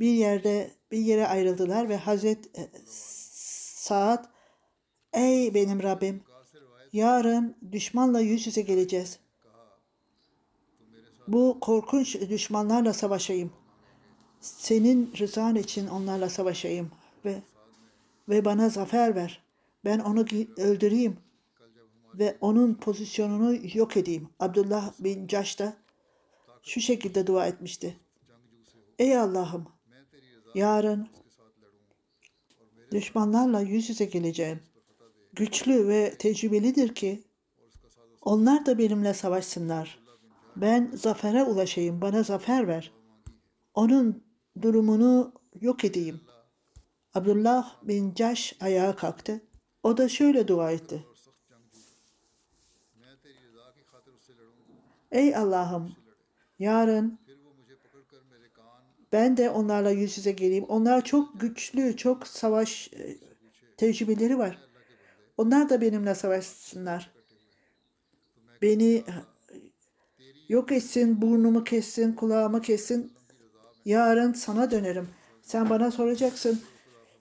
Bir 0.00 0.12
yerde 0.12 0.70
bir 0.90 0.98
yere 0.98 1.26
ayrıldılar 1.26 1.88
ve 1.88 1.96
Hazret 1.96 2.58
e, 2.58 2.68
Saad, 3.76 4.24
ey 5.12 5.54
benim 5.54 5.82
Rabbim, 5.82 6.22
yarın 6.96 7.56
düşmanla 7.72 8.20
yüz 8.20 8.46
yüze 8.46 8.62
geleceğiz. 8.62 9.18
Bu 11.28 11.58
korkunç 11.60 12.20
düşmanlarla 12.20 12.92
savaşayım. 12.92 13.52
Senin 14.40 15.12
rızan 15.18 15.56
için 15.56 15.86
onlarla 15.86 16.28
savaşayım 16.28 16.90
ve 17.24 17.42
ve 18.28 18.44
bana 18.44 18.68
zafer 18.68 19.14
ver. 19.14 19.42
Ben 19.84 19.98
onu 19.98 20.24
öldüreyim 20.56 21.16
ve 22.14 22.36
onun 22.40 22.74
pozisyonunu 22.74 23.58
yok 23.74 23.96
edeyim. 23.96 24.28
Abdullah 24.40 24.92
bin 24.98 25.26
Caş 25.26 25.58
da 25.58 25.76
şu 26.62 26.80
şekilde 26.80 27.26
dua 27.26 27.46
etmişti. 27.46 27.96
Ey 28.98 29.18
Allah'ım 29.18 29.68
yarın 30.54 31.08
düşmanlarla 32.92 33.60
yüz 33.60 33.88
yüze 33.88 34.04
geleceğim 34.04 34.60
güçlü 35.36 35.88
ve 35.88 36.14
tecrübelidir 36.18 36.94
ki 36.94 37.24
onlar 38.22 38.66
da 38.66 38.78
benimle 38.78 39.14
savaşsınlar. 39.14 39.98
Ben 40.56 40.90
zafere 40.94 41.44
ulaşayım, 41.44 42.00
bana 42.00 42.22
zafer 42.22 42.68
ver. 42.68 42.92
Onun 43.74 44.24
durumunu 44.62 45.32
yok 45.60 45.84
edeyim. 45.84 46.20
Abdullah 47.14 47.82
bin 47.82 48.14
Caş 48.14 48.56
ayağa 48.60 48.96
kalktı. 48.96 49.40
O 49.82 49.96
da 49.96 50.08
şöyle 50.08 50.48
dua 50.48 50.70
etti. 50.70 51.06
Ey 55.10 55.36
Allah'ım 55.36 55.96
yarın 56.58 57.18
ben 59.12 59.36
de 59.36 59.50
onlarla 59.50 59.90
yüz 59.90 60.18
yüze 60.18 60.32
geleyim. 60.32 60.64
Onlar 60.64 61.04
çok 61.04 61.40
güçlü, 61.40 61.96
çok 61.96 62.26
savaş 62.26 62.90
e, 62.92 63.16
tecrübeleri 63.76 64.38
var. 64.38 64.65
Onlar 65.36 65.68
da 65.68 65.80
benimle 65.80 66.14
savaşsınlar. 66.14 67.10
Beni 68.62 69.04
yok 70.48 70.72
etsin, 70.72 71.22
burnumu 71.22 71.64
kessin, 71.64 72.12
kulağımı 72.12 72.62
kessin. 72.62 73.12
Yarın 73.84 74.32
sana 74.32 74.70
dönerim. 74.70 75.08
Sen 75.42 75.70
bana 75.70 75.90
soracaksın. 75.90 76.60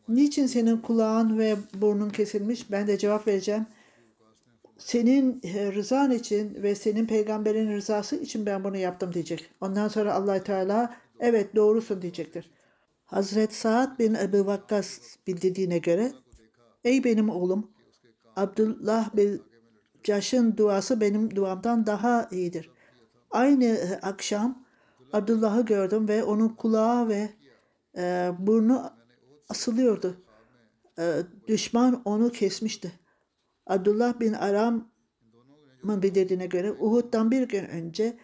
Niçin 0.07 0.45
senin 0.47 0.77
kulağın 0.77 1.39
ve 1.39 1.55
burnun 1.73 2.09
kesilmiş? 2.09 2.71
Ben 2.71 2.87
de 2.87 2.97
cevap 2.97 3.27
vereceğim. 3.27 3.65
Senin 4.77 5.41
e, 5.43 5.71
rızan 5.71 6.11
için 6.11 6.63
ve 6.63 6.75
senin 6.75 7.05
peygamberin 7.05 7.71
rızası 7.71 8.15
için 8.15 8.45
ben 8.45 8.63
bunu 8.63 8.77
yaptım 8.77 9.13
diyecek. 9.13 9.49
Ondan 9.61 9.87
sonra 9.87 10.13
allah 10.13 10.43
Teala 10.43 10.95
evet 11.19 11.55
doğrusun 11.55 12.01
diyecektir. 12.01 12.51
Hazret 13.05 13.53
Saad 13.53 13.99
bin 13.99 14.13
Ebu 14.13 14.45
Vakkas 14.45 14.99
bildirdiğine 15.27 15.77
göre 15.77 16.11
Ey 16.83 17.03
benim 17.03 17.29
oğlum 17.29 17.74
Abdullah 18.35 19.15
bin 19.15 19.41
Caş'ın 20.03 20.57
duası 20.57 21.01
benim 21.01 21.35
duamdan 21.35 21.85
daha 21.85 22.29
iyidir. 22.31 22.69
Aynı 23.31 23.99
akşam 24.01 24.65
Abdullah'ı 25.13 25.65
gördüm 25.65 26.07
ve 26.07 26.23
onun 26.23 26.49
kulağı 26.49 27.07
ve 27.09 27.29
e, 27.97 28.31
burnu 28.39 28.91
asılıyordu. 29.49 30.17
E, 30.99 31.21
düşman 31.47 32.01
onu 32.05 32.31
kesmişti. 32.31 32.91
Abdullah 33.67 34.19
bin 34.19 34.33
Aram'ın 34.33 36.03
bildirdiğine 36.03 36.45
göre 36.45 36.71
Uhud'dan 36.71 37.31
bir 37.31 37.47
gün 37.47 37.65
önce 37.65 38.17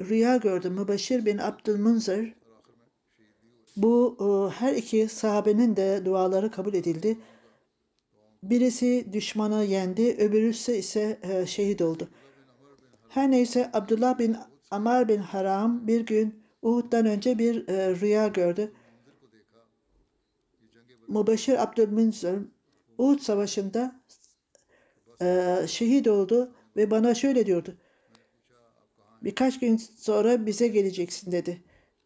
rüya 0.00 0.36
gördüm. 0.36 0.72
Mübeşşir 0.72 1.26
bin 1.26 1.38
Abdülmunzir 1.38 2.34
bu 3.76 4.16
e, 4.20 4.54
her 4.54 4.74
iki 4.74 5.08
sahabenin 5.08 5.76
de 5.76 6.02
duaları 6.04 6.50
kabul 6.50 6.74
edildi. 6.74 7.18
Birisi 8.42 9.06
düşmanı 9.12 9.64
yendi, 9.64 10.16
öbürüsü 10.16 10.72
ise 10.72 11.18
e, 11.22 11.46
şehit 11.46 11.82
oldu. 11.82 12.08
Her 13.08 13.30
neyse 13.30 13.70
Abdullah 13.72 14.18
bin 14.18 14.36
Amar 14.70 15.08
bin 15.08 15.18
Haram 15.18 15.86
bir 15.86 16.00
gün 16.00 16.42
Uhud'dan 16.62 17.06
önce 17.06 17.38
bir 17.38 17.68
e, 17.68 18.00
rüya 18.00 18.28
gördü. 18.28 18.72
Mübeşşir 21.08 21.62
Abdülmunzir 21.62 22.38
Uhud 22.98 23.18
Savaşı'nda 23.18 24.00
e, 25.22 25.56
şehit 25.68 26.08
oldu 26.08 26.54
ve 26.76 26.90
bana 26.90 27.14
şöyle 27.14 27.46
diyordu. 27.46 27.76
Birkaç 29.22 29.58
gün 29.58 29.76
sonra 29.76 30.46
bize 30.46 30.68
geleceksin 30.68 31.32
dedi. 31.32 31.62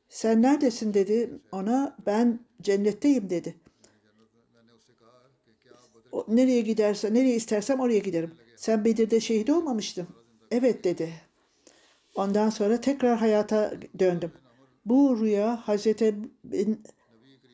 Sen 0.08 0.42
neredesin 0.42 0.94
dedi 0.94 1.30
ona. 1.52 1.96
Ben 2.06 2.40
cennetteyim 2.62 3.30
dedi. 3.30 3.54
O, 6.12 6.24
nereye 6.28 6.60
giderse, 6.60 7.14
nereye 7.14 7.36
istersem 7.36 7.80
oraya 7.80 7.98
giderim. 7.98 8.34
Sen 8.56 8.84
Bedir'de 8.84 9.20
şehit 9.20 9.50
olmamıştın. 9.50 10.06
Evet 10.50 10.84
dedi. 10.84 11.12
Ondan 12.14 12.50
sonra 12.50 12.80
tekrar 12.80 13.18
hayata 13.18 13.72
döndüm. 13.98 14.32
Bu 14.86 15.20
rüya 15.20 15.56
Hazreti 15.56 16.14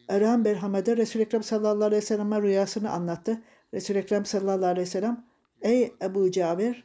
Erhan 0.09 0.45
Berhame'de 0.45 0.97
Resul-i 0.97 1.23
Ekrem 1.23 1.43
sallallahu 1.43 1.85
aleyhi 1.85 2.03
ve 2.03 2.07
sellem'e 2.07 2.43
rüyasını 2.43 2.91
anlattı. 2.91 3.43
Resul-i 3.75 3.99
Ekrem 3.99 4.27
sallallahu 4.27 4.67
aleyhi 4.67 4.87
ve 4.87 4.91
sellem 4.91 5.25
Ey 5.63 5.93
Ebu 6.03 6.31
Cabir 6.31 6.85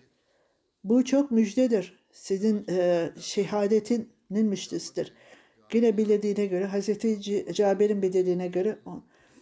bu 0.83 1.05
çok 1.05 1.31
müjdedir. 1.31 1.99
Sizin 2.12 2.65
e, 2.69 3.09
şehadetinin 3.19 4.09
müjdesidir. 4.29 5.13
Yine 5.73 5.97
bildirdiğine 5.97 6.45
göre 6.45 6.65
Hazreti 6.65 7.21
Cabir'in 7.53 8.01
bildirdiğine 8.01 8.47
göre 8.47 8.79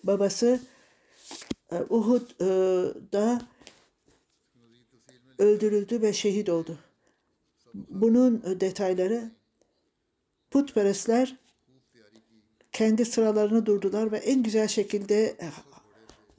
babası 0.03 0.59
Uhud'da 1.89 3.41
öldürüldü 5.38 6.01
ve 6.01 6.13
şehit 6.13 6.49
oldu. 6.49 6.77
Bunun 7.73 8.43
e, 8.45 8.60
detayları 8.60 9.31
putperestler 10.51 11.38
kendi 12.71 13.05
sıralarını 13.05 13.65
durdular 13.65 14.12
ve 14.12 14.17
en 14.17 14.43
güzel 14.43 14.67
şekilde 14.67 15.25
e, 15.25 15.51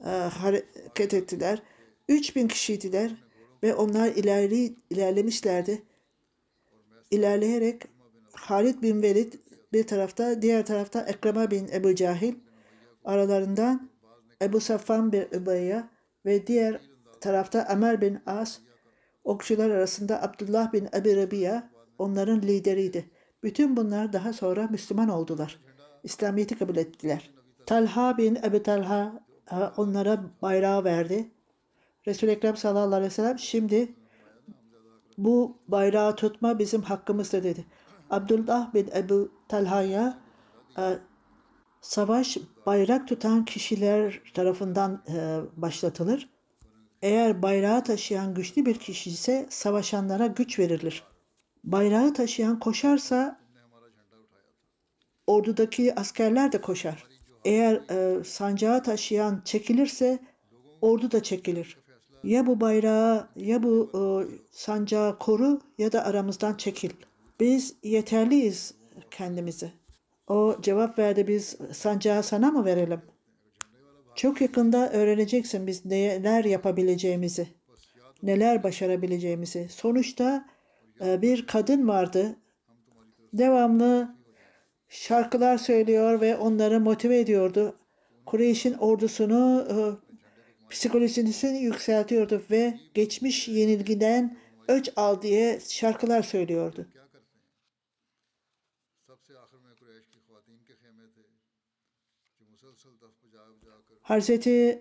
e, 0.05 0.09
hareket 0.09 1.13
ettiler. 1.13 1.61
3000 2.07 2.47
kişiydiler 2.47 3.15
ve 3.63 3.75
onlar 3.75 4.07
ileri 4.07 4.75
ilerlemişlerdi. 4.89 5.81
İlerleyerek 7.11 7.83
Halid 8.31 8.81
bin 8.81 9.01
Velid 9.01 9.33
bir 9.73 9.87
tarafta, 9.87 10.41
diğer 10.41 10.65
tarafta 10.65 11.01
Ekrema 11.01 11.51
bin 11.51 11.67
Ebu 11.67 11.95
Cahil 11.95 12.33
aralarından 13.05 13.89
Ebu 14.43 14.59
Safvan 14.59 15.11
bin 15.11 15.27
Übeyye 15.31 15.83
ve 16.25 16.47
diğer 16.47 16.81
tarafta 17.21 17.67
Ömer 17.71 18.01
bin 18.01 18.19
As 18.25 18.59
okçular 19.23 19.69
arasında 19.69 20.23
Abdullah 20.23 20.73
bin 20.73 20.89
Ebi 20.95 21.17
Rabia 21.17 21.63
onların 21.97 22.41
lideriydi. 22.41 23.09
Bütün 23.43 23.77
bunlar 23.77 24.13
daha 24.13 24.33
sonra 24.33 24.67
Müslüman 24.67 25.09
oldular. 25.09 25.59
İslamiyet'i 26.03 26.57
kabul 26.57 26.75
ettiler. 26.75 27.29
Talha 27.65 28.17
bin 28.17 28.35
Ebi 28.35 28.63
Talha 28.63 29.23
onlara 29.77 30.23
bayrağı 30.41 30.83
verdi. 30.83 31.31
Resul-i 32.07 32.31
Ekrem 32.31 32.57
sallallahu 32.57 32.95
aleyhi 32.95 33.11
ve 33.11 33.15
sellem 33.15 33.39
şimdi 33.39 33.93
bu 35.17 35.57
bayrağı 35.67 36.15
tutma 36.15 36.59
bizim 36.59 36.81
hakkımızdır 36.81 37.43
dedi. 37.43 37.65
Abdullah 38.09 38.73
bin 38.73 38.89
Ebu 38.95 39.31
Talha'ya 39.47 40.17
e, 40.77 40.97
savaş 41.83 42.37
bayrak 42.65 43.07
tutan 43.07 43.45
kişiler 43.45 44.21
tarafından 44.33 45.03
e, 45.07 45.39
başlatılır. 45.57 46.29
Eğer 47.01 47.41
bayrağı 47.41 47.83
taşıyan 47.83 48.33
güçlü 48.33 48.65
bir 48.65 48.75
kişi 48.75 49.09
ise 49.09 49.45
savaşanlara 49.49 50.27
güç 50.27 50.59
verilir. 50.59 51.03
Bayrağı 51.63 52.13
taşıyan 52.13 52.59
koşarsa 52.59 53.39
ordudaki 55.27 55.95
askerler 55.95 56.51
de 56.51 56.61
koşar. 56.61 57.03
Eğer 57.45 57.75
e, 57.75 58.23
sancağı 58.23 58.83
taşıyan 58.83 59.41
çekilirse 59.45 60.19
ordu 60.81 61.11
da 61.11 61.23
çekilir. 61.23 61.77
Ya 62.23 62.47
bu 62.47 62.61
bayrağı 62.61 63.27
ya 63.35 63.63
bu 63.63 63.91
e, 63.95 64.01
sancağı 64.51 65.19
koru 65.19 65.61
ya 65.77 65.91
da 65.91 66.05
aramızdan 66.05 66.53
çekil. 66.53 66.91
Biz 67.39 67.75
yeterliyiz 67.83 68.73
kendimize. 69.11 69.82
O 70.27 70.55
cevap 70.61 70.99
verdi 70.99 71.27
biz 71.27 71.57
sancağı 71.73 72.23
sana 72.23 72.51
mı 72.51 72.65
verelim? 72.65 73.01
Çok 74.15 74.41
yakında 74.41 74.91
öğreneceksin 74.91 75.67
biz 75.67 75.85
neler 75.85 76.45
yapabileceğimizi, 76.45 77.47
neler 78.23 78.63
başarabileceğimizi. 78.63 79.67
Sonuçta 79.69 80.45
e, 81.05 81.21
bir 81.21 81.47
kadın 81.47 81.87
vardı. 81.87 82.35
Devamlı 83.33 84.15
şarkılar 84.89 85.57
söylüyor 85.57 86.21
ve 86.21 86.37
onları 86.37 86.79
motive 86.79 87.19
ediyordu. 87.19 87.75
Kureyş'in 88.25 88.73
ordusunu 88.73 89.67
e, 89.69 89.75
psikolojisini 90.69 91.63
yükseltiyordu 91.63 92.43
ve 92.51 92.79
geçmiş 92.93 93.47
yenilgiden 93.47 94.37
öç 94.67 94.89
al 94.95 95.21
diye 95.21 95.59
şarkılar 95.69 96.21
söylüyordu. 96.21 96.87
Hazreti 104.03 104.79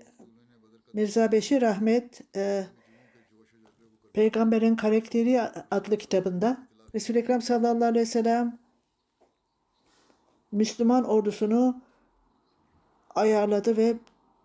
Mirza 0.93 1.33
Beşir 1.33 1.63
Ahmet 1.63 2.21
e, 2.37 2.67
Peygamberin 4.13 4.77
Karakteri 4.77 5.41
adlı 5.71 5.99
kitabında 5.99 6.69
Resul-i 6.95 7.19
Ekrem 7.19 7.43
sallallahu 7.43 7.85
aleyhi 7.85 8.07
ve 8.07 8.11
sellem 8.11 8.59
Müslüman 10.53 11.05
ordusunu 11.05 11.83
ayarladı 13.15 13.77
ve 13.77 13.95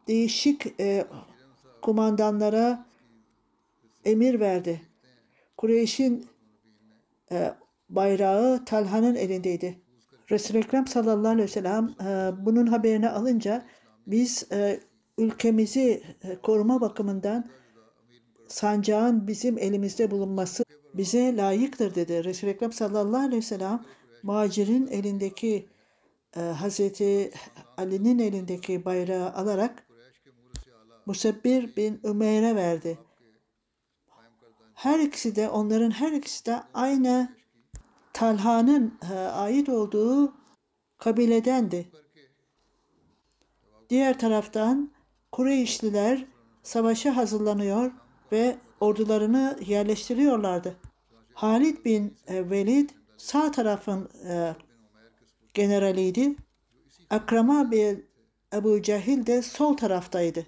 değişik 0.08 0.80
e, 0.80 1.06
kumandanlara 1.82 2.86
emir 4.06 4.40
verdi. 4.40 4.82
Kureyş'in 5.58 6.26
e, 7.32 7.54
bayrağı 7.90 8.66
Talha'nın 8.66 9.16
elindeydi. 9.16 9.82
Resul-i 10.32 10.58
Ekrem 10.58 10.88
sallallahu 10.88 11.32
aleyhi 11.32 11.50
ve 11.50 11.52
sellem 11.52 11.96
e, 12.02 12.32
bunun 12.46 12.68
haberini 12.68 13.10
alınca 13.10 13.66
biz 14.08 14.48
e, 14.52 14.80
ülkemizi 15.17 16.04
e, 16.24 16.41
koruma 16.41 16.82
bakımından 16.82 17.50
sancağın 18.48 19.28
bizim 19.28 19.58
elimizde 19.58 20.12
bulunması 20.12 20.63
bize 20.93 21.38
layıktır 21.38 21.96
dedi. 21.96 22.24
Resul-i 22.24 22.52
Ekrem 22.52 22.74
sallallahu 22.74 23.22
aleyhi 23.22 23.41
ve 23.41 23.46
sellem 23.46 23.86
muhacirin 24.24 24.88
elindeki 24.88 25.70
e, 26.36 26.39
Hazreti 26.39 27.32
Ali'nin 27.78 28.20
elindeki 28.20 28.86
bayrağı 28.86 29.34
alarak 29.34 29.88
Musebbir 31.06 31.76
bin 31.76 32.00
Ümeyr'e 32.04 32.56
verdi. 32.56 32.98
Her 34.74 35.00
ikisi 35.00 35.36
de 35.36 35.50
onların 35.50 35.91
her 35.91 36.12
ikisi 36.12 36.46
de 36.46 36.63
aynı 36.74 37.38
Talha'nın 38.13 39.00
e, 39.12 39.15
ait 39.15 39.70
olduğu 39.70 40.34
kabiledendi. 40.98 41.91
Diğer 43.89 44.19
taraftan 44.19 44.91
Kureyşliler 45.32 46.26
savaşa 46.63 47.15
hazırlanıyor 47.15 47.91
ve 48.32 48.58
ordularını 48.80 49.60
yerleştiriyorlardı. 49.65 50.76
Halid 51.34 51.86
bin 51.86 52.17
e, 52.28 52.50
Velid 52.50 52.89
sağ 53.17 53.52
tarafın 53.52 54.10
e, 54.30 54.56
generaliydi. 55.54 56.36
Akrama 57.10 57.71
bin 57.71 58.06
Ebu 58.54 58.82
Cehil 58.82 59.26
de 59.26 59.41
sol 59.41 59.78
taraftaydı. 59.78 60.45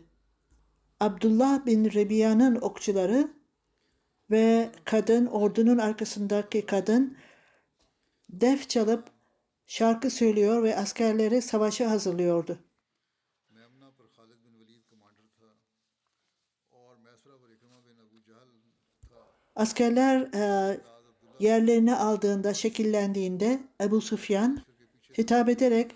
Abdullah 1.00 1.66
bin 1.66 1.86
Rebiya'nın 1.86 2.56
okçuları 2.56 3.32
ve 4.32 4.70
kadın, 4.86 5.26
ordunun 5.26 5.78
arkasındaki 5.78 6.66
kadın 6.66 7.18
def 8.30 8.70
çalıp 8.70 9.04
şarkı 9.68 10.10
söylüyor 10.10 10.64
ve 10.64 10.78
askerleri 10.78 11.42
savaşa 11.42 11.90
hazırlıyordu. 11.90 12.60
Askerler 19.60 20.20
e, 20.34 20.78
yerlerini 21.40 21.96
aldığında, 21.96 22.54
şekillendiğinde 22.54 23.60
Ebu 23.82 24.02
Sufyan 24.02 24.62
hitap 25.18 25.50
ederek 25.50 25.92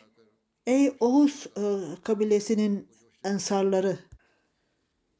Ey 0.67 0.95
Oğuz 0.99 1.47
e, 1.58 1.62
kabilesinin 2.04 2.88
ensarları 3.23 3.99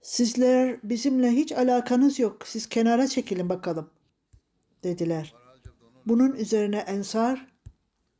sizler 0.02 0.80
bizimle 0.84 1.32
hiç 1.32 1.52
alakanız 1.52 2.20
yok. 2.20 2.48
Siz 2.48 2.70
kenara 2.70 3.08
çekilin 3.08 3.50
bakalım 3.50 3.90
dediler. 4.84 5.34
Bunun 6.06 6.36
üzerine 6.36 6.78
ensar 6.78 7.48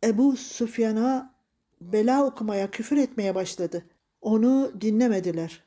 Ebu 0.04 0.38
Sufyan'a 0.38 1.36
bela 1.82 2.26
okumaya, 2.26 2.72
küfür 2.72 2.98
etmeye 2.98 3.36
başladı. 3.36 3.86
Onu 4.22 4.72
dinlemediler. 4.82 5.64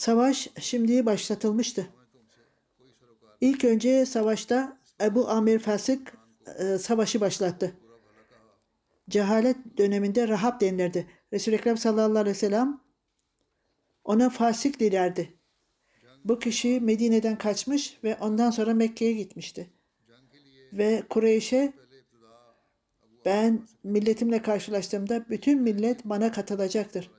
Savaş 0.00 0.48
şimdi 0.60 1.06
başlatılmıştı. 1.06 1.86
İlk 3.40 3.64
önce 3.64 4.06
savaşta 4.06 4.78
Ebu 5.00 5.28
Amir 5.28 5.58
Fasık 5.58 6.12
e, 6.58 6.78
savaşı 6.78 7.20
başlattı. 7.20 7.76
Cehalet 9.10 9.56
döneminde 9.78 10.28
Rahab 10.28 10.60
denirdi. 10.60 11.06
Resul-i 11.32 11.54
Ekrem 11.54 11.76
sallallahu 11.76 12.18
aleyhi 12.18 12.36
ve 12.36 12.38
sellem 12.38 12.80
ona 14.04 14.30
fasık 14.30 14.80
dilerdi. 14.80 15.34
Bu 16.24 16.38
kişi 16.38 16.80
Medine'den 16.80 17.38
kaçmış 17.38 17.98
ve 18.04 18.16
ondan 18.20 18.50
sonra 18.50 18.74
Mekke'ye 18.74 19.12
gitmişti. 19.12 19.70
Ve 20.72 21.02
Kureyş'e 21.10 21.72
ben 23.24 23.68
milletimle 23.84 24.42
karşılaştığımda 24.42 25.28
bütün 25.30 25.62
millet 25.62 26.04
bana 26.04 26.32
katılacaktır. 26.32 27.10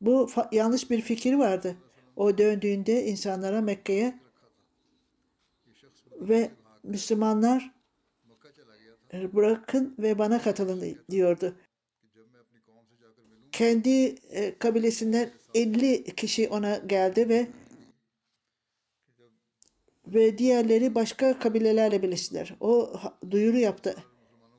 Bu 0.00 0.30
yanlış 0.52 0.90
bir 0.90 1.00
fikir 1.00 1.34
vardı. 1.34 1.76
O 2.18 2.38
döndüğünde 2.38 3.04
insanlara 3.04 3.60
Mekke'ye 3.60 4.14
ve 6.20 6.50
Müslümanlar 6.82 7.74
bırakın 9.12 9.94
ve 9.98 10.18
bana 10.18 10.42
katılın 10.42 10.98
diyordu. 11.10 11.56
Kendi 13.52 14.14
e, 14.30 14.58
kabilesinden 14.58 15.30
50 15.54 16.04
kişi 16.04 16.48
ona 16.48 16.76
geldi 16.76 17.28
ve 17.28 17.46
ve 20.06 20.38
diğerleri 20.38 20.94
başka 20.94 21.38
kabilelerle 21.38 22.02
birleştiler. 22.02 22.56
O 22.60 22.92
duyuru 23.30 23.56
yaptı. 23.56 23.96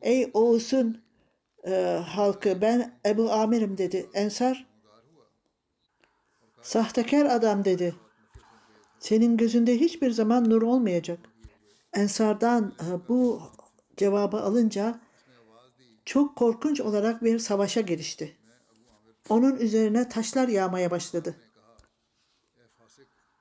Ey 0.02 0.30
Oğuz'un 0.34 1.02
e, 1.68 1.72
halkı 2.06 2.62
ben 2.62 3.00
Ebu 3.06 3.32
Amir'im 3.32 3.78
dedi. 3.78 4.10
Ensar 4.14 4.69
sahtekar 6.62 7.26
adam 7.26 7.66
dedi. 7.66 7.96
Senin 9.00 9.38
gözünde 9.38 9.80
hiçbir 9.80 10.12
zaman 10.12 10.50
nur 10.50 10.62
olmayacak. 10.62 11.20
Ensardan 11.94 12.74
bu 13.08 13.42
cevabı 13.98 14.38
alınca 14.38 15.00
çok 16.06 16.36
korkunç 16.36 16.82
olarak 16.82 17.24
bir 17.24 17.40
savaşa 17.40 17.82
girişti. 17.82 18.38
Onun 19.30 19.56
üzerine 19.56 20.10
taşlar 20.10 20.48
yağmaya 20.48 20.92
başladı. 20.92 21.36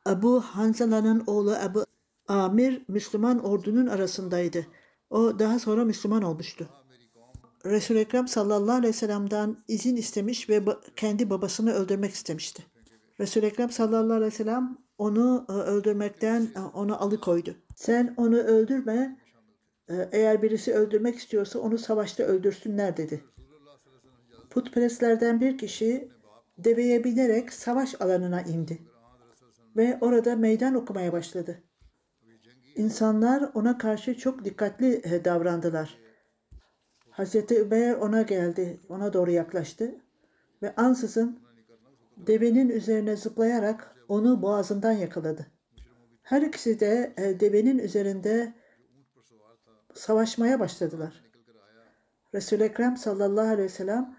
Ebu 0.09 0.40
Hanzala'nın 0.40 1.24
oğlu 1.26 1.57
Ebu 1.64 1.85
Amir 2.28 2.83
Müslüman 2.88 3.44
ordunun 3.44 3.87
arasındaydı. 3.87 4.66
O 5.11 5.38
daha 5.38 5.59
sonra 5.59 5.85
Müslüman 5.85 6.22
olmuştu. 6.22 6.68
Resul-i 7.64 7.98
Ekrem 7.98 8.28
sallallahu 8.28 8.76
aleyhi 8.76 8.94
ve 8.94 8.98
sellem'den 8.98 9.57
izin 9.68 9.96
istemiş 9.96 10.48
ve 10.48 10.62
kendi 10.96 11.31
babasını 11.31 11.72
öldürmek 11.72 12.14
istemişti. 12.14 12.66
Resul-i 13.20 13.46
Ekrem 13.46 13.70
sallallahu 13.70 14.16
aleyhi 14.16 14.33
ve 14.33 14.37
sellem 14.37 14.78
onu 14.98 15.46
e, 15.48 15.52
öldürmekten 15.52 16.48
e, 16.57 16.61
onu 16.61 17.02
alıkoydu. 17.02 17.54
Sen 17.76 18.14
onu 18.16 18.37
öldürme, 18.37 19.18
e, 19.88 20.09
eğer 20.12 20.42
birisi 20.42 20.74
öldürmek 20.74 21.16
istiyorsa 21.16 21.59
onu 21.59 21.78
savaşta 21.78 22.22
öldürsünler 22.22 22.96
dedi. 22.96 23.24
Putperestlerden 24.50 25.40
bir 25.40 25.59
kişi 25.59 26.09
deveye 26.59 27.04
binerek 27.04 27.52
savaş 27.52 28.00
alanına 28.00 28.42
indi 28.42 28.78
ve 29.76 29.98
orada 30.00 30.37
meydan 30.37 30.74
okumaya 30.74 31.12
başladı. 31.12 31.62
İnsanlar 32.76 33.50
ona 33.54 33.78
karşı 33.78 34.18
çok 34.18 34.44
dikkatli 34.44 35.24
davrandılar. 35.24 35.98
Hazreti 37.11 37.61
Übeyr 37.61 37.94
ona 37.94 38.22
geldi, 38.22 38.81
ona 38.88 39.12
doğru 39.12 39.31
yaklaştı 39.31 39.94
ve 40.62 40.74
ansızın 40.74 41.48
devenin 42.26 42.68
üzerine 42.68 43.16
zıplayarak 43.16 43.96
onu 44.09 44.42
boğazından 44.42 44.92
yakaladı. 44.92 45.46
Her 46.22 46.42
ikisi 46.42 46.81
de 46.81 47.14
e, 47.16 47.40
devenin 47.40 47.78
üzerinde 47.78 48.54
savaşmaya 49.94 50.61
başladılar. 50.61 51.24
Resul-i 52.35 52.62
Ekrem 52.62 52.96
sallallahu 52.96 53.46
aleyhi 53.46 53.62
ve 53.62 53.68
sellem 53.68 54.16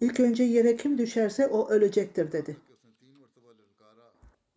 ilk 0.00 0.20
önce 0.20 0.44
yere 0.44 0.76
kim 0.76 0.98
düşerse 0.98 1.46
o 1.46 1.68
ölecektir 1.68 2.32
dedi. 2.32 2.56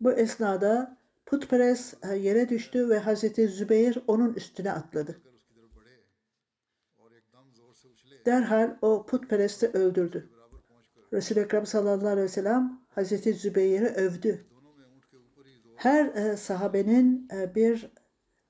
Bu 0.00 0.12
esnada 0.12 0.96
putperest 1.26 2.04
e, 2.04 2.16
yere 2.16 2.48
düştü 2.48 2.88
ve 2.88 2.98
Hazreti 2.98 3.48
Zübeyir 3.48 3.98
onun 4.06 4.34
üstüne 4.34 4.72
atladı. 4.72 5.20
Derhal 8.26 8.76
o 8.82 9.06
putperesti 9.06 9.68
öldürdü. 9.68 10.30
Resul-i 11.12 11.40
Ekrem 11.40 11.66
sallallahu 11.66 12.08
aleyhi 12.08 12.24
ve 12.24 12.28
sellem 12.28 12.80
Hazreti 12.88 13.32
Zübeyir'i 13.34 13.86
övdü. 13.86 14.44
Her 15.76 16.06
e, 16.06 16.36
sahabenin 16.36 17.28
e, 17.34 17.54
bir 17.54 17.92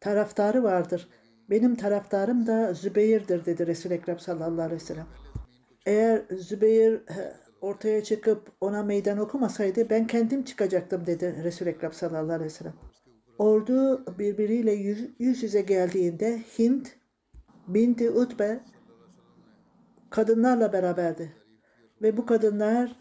taraftarı 0.00 0.62
vardır. 0.62 1.08
Benim 1.50 1.74
taraftarım 1.74 2.46
da 2.46 2.74
Zübeyir'dir 2.74 3.44
dedi 3.44 3.66
Resul-i 3.66 3.94
Ekrem 3.94 4.18
sallallahu 4.18 4.62
aleyhi 4.62 4.80
ve 4.82 4.84
sellem. 4.84 5.06
Eğer 5.86 6.22
Zübeyir 6.30 6.92
e, 6.94 7.36
ortaya 7.60 8.04
çıkıp 8.04 8.52
ona 8.60 8.82
meydan 8.82 9.18
okumasaydı 9.18 9.90
ben 9.90 10.06
kendim 10.06 10.44
çıkacaktım 10.44 11.06
dedi 11.06 11.40
Resul-i 11.44 11.68
Ekrem 11.68 11.92
sallallahu 11.92 12.32
aleyhi 12.32 12.44
ve 12.44 12.50
sellem. 12.50 12.74
Ordu 13.38 14.04
birbiriyle 14.18 14.72
yüz, 14.72 15.08
yüz 15.18 15.42
yüze 15.42 15.60
geldiğinde 15.60 16.42
Hint 16.58 16.96
binti 17.68 18.10
Utbe 18.10 18.60
kadınlarla 20.10 20.72
beraberdi. 20.72 21.41
Ve 22.02 22.16
bu 22.16 22.26
kadınlar 22.26 22.96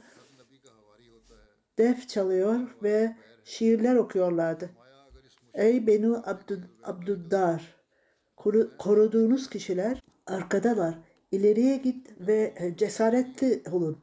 def 1.78 2.10
çalıyor 2.10 2.60
ve 2.84 3.16
şiirler 3.44 3.96
okuyorlardı. 3.96 4.70
Ey 5.54 5.88
Benu 5.88 6.24
Abdud, 6.26 6.64
Abduddar, 6.84 7.76
koru, 8.38 8.78
koruduğunuz 8.78 9.50
kişiler 9.50 10.02
arkadalar. 10.26 10.96
İleriye 11.32 11.78
git 11.78 12.08
ve 12.20 12.74
cesaretli 12.78 13.64
olun. 13.72 13.98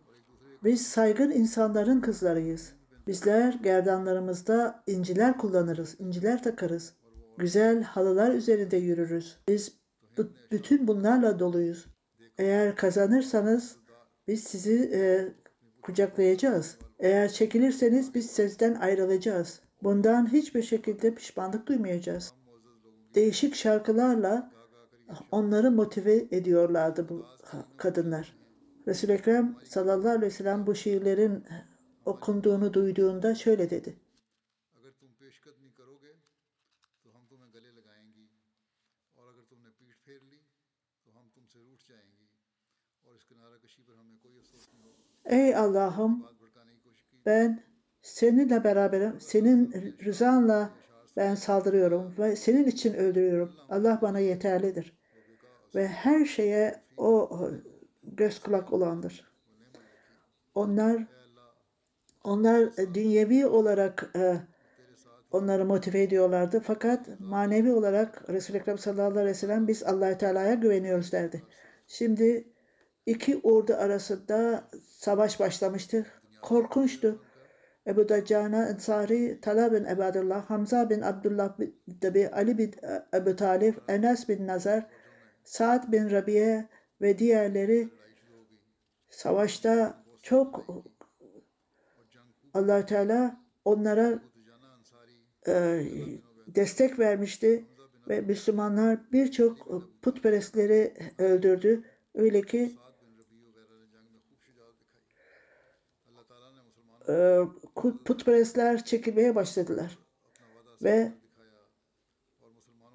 Biz 0.65 0.87
saygın 0.87 1.31
insanların 1.31 2.01
kızlarıyız. 2.01 2.73
Bizler 3.07 3.53
gerdanlarımızda 3.53 4.83
inciler 4.87 5.39
kullanırız, 5.39 5.97
inciler 5.99 6.43
takarız. 6.43 6.95
Güzel 7.39 7.83
halılar 7.83 8.35
üzerinde 8.35 8.77
yürürüz. 8.77 9.39
Biz 9.49 9.73
bütün 10.51 10.89
bunlarla 10.89 11.39
doluyuz. 11.39 11.87
Eğer 12.39 12.77
kazanırsanız 12.77 13.77
biz 14.29 14.45
sizi 14.45 14.91
e, 14.95 15.01
kucaklayacağız. 15.83 16.79
Eğer 16.99 17.33
çekilirseniz 17.33 18.15
biz 18.15 18.31
sizden 18.31 18.75
ayrılacağız. 18.75 19.61
Bundan 19.83 20.33
hiçbir 20.33 20.63
şekilde 20.63 21.15
pişmanlık 21.15 21.67
duymayacağız. 21.67 22.35
Değişik 23.15 23.55
şarkılarla 23.55 24.53
onları 25.31 25.71
motive 25.71 26.17
ediyorlardı 26.31 27.09
bu 27.09 27.27
kadınlar. 27.77 28.37
Resul-i 28.87 29.13
Ekrem 29.13 29.57
sallallahu 29.65 30.09
aleyhi 30.09 30.27
ve 30.27 30.31
sellem 30.31 30.67
bu 30.67 30.75
şiirlerin 30.75 31.45
okunduğunu 32.05 32.75
duyduğunda 32.75 33.35
şöyle 33.35 33.71
dedi. 33.71 33.97
Ey 45.25 45.57
Allah'ım 45.57 46.27
ben 47.27 47.63
seninle 48.03 48.65
beraberim. 48.65 49.21
Senin 49.21 49.73
rızanla 50.05 50.71
ben 51.17 51.35
saldırıyorum 51.35 52.15
ve 52.19 52.37
senin 52.37 52.65
için 52.65 52.95
öldürüyorum. 52.95 53.55
Allah 53.69 53.99
bana 54.03 54.19
yeterlidir. 54.19 54.99
Ve 55.75 55.89
her 55.89 56.25
şeye 56.25 56.83
o 56.97 57.41
göz 58.03 58.39
kulak 58.39 58.73
olandır. 58.73 59.33
Onlar 60.55 61.07
onlar 62.25 62.77
dünyevi 62.77 63.47
olarak 63.47 64.11
e, 64.17 64.37
onları 65.31 65.65
motive 65.65 66.03
ediyorlardı. 66.03 66.61
Fakat 66.61 67.21
manevi 67.21 67.73
olarak 67.73 68.31
Resul-i 68.31 68.57
Ekrem 68.57 68.79
sallallahu 68.79 69.11
aleyhi 69.11 69.27
ve 69.27 69.35
sellem 69.35 69.69
biz 69.69 69.83
allah 69.83 70.19
Teala'ya 70.19 70.55
güveniyoruz 70.55 71.13
derdi. 71.13 71.43
Şimdi 71.87 72.49
iki 73.09 73.41
ordu 73.43 73.75
arasında 73.75 74.69
savaş 74.87 75.41
başlamıştı. 75.41 76.07
Korkunçtu. 76.43 77.23
Ebu 77.87 78.09
Daccana 78.09 78.69
Ensari, 78.69 79.41
Tala 79.41 79.73
bin 79.73 79.85
Ebadullah, 79.85 80.51
Hamza 80.51 80.91
bin 80.91 81.01
Abdullah 81.01 81.59
bin 81.59 82.27
Ali 82.33 82.59
bin 82.59 82.75
Ebu 83.15 83.37
Talif, 83.37 83.79
Enes 83.89 84.29
bin 84.29 84.47
Nazar, 84.47 84.87
Sa'd 85.45 85.93
bin 85.93 86.11
Rabiye 86.11 86.69
ve 87.01 87.19
diğerleri 87.19 87.89
savaşta 89.11 90.05
çok 90.23 90.67
allah 92.55 92.87
Teala 92.87 93.41
onlara 93.65 94.23
e, 95.49 95.83
destek 96.47 96.99
vermişti 96.99 97.65
ve 98.09 98.21
Müslümanlar 98.21 99.13
birçok 99.13 99.69
putperestleri 100.03 100.95
öldürdü. 101.19 101.85
Öyle 102.15 102.43
ki 102.43 102.77
e, 106.98 106.98
putperestler 108.05 108.85
çekilmeye 108.85 109.35
başladılar. 109.35 109.99
Ve 110.83 111.13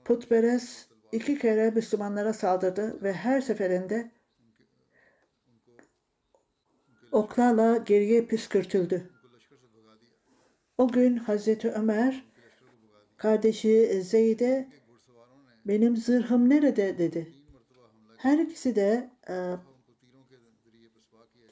putperest 0.06 0.90
iki 1.12 1.40
kere 1.40 1.72
Müslümanlara 1.72 2.34
saldırdı 2.34 3.04
ve 3.04 3.14
her 3.14 3.42
seferinde 3.42 4.12
oklarla 7.12 7.78
geriye 7.78 8.26
püskürtüldü. 8.26 9.10
O 10.78 10.88
gün 10.88 11.18
Hazreti 11.18 11.72
Ömer 11.72 12.24
kardeşi 13.18 14.02
Zeyd'e 14.04 14.70
benim 15.66 15.98
zırhım 15.98 16.50
nerede? 16.50 16.98
dedi. 16.98 17.34
Her 18.18 18.38
ikisi 18.38 18.76
de 18.76 19.10
e, 19.30 19.36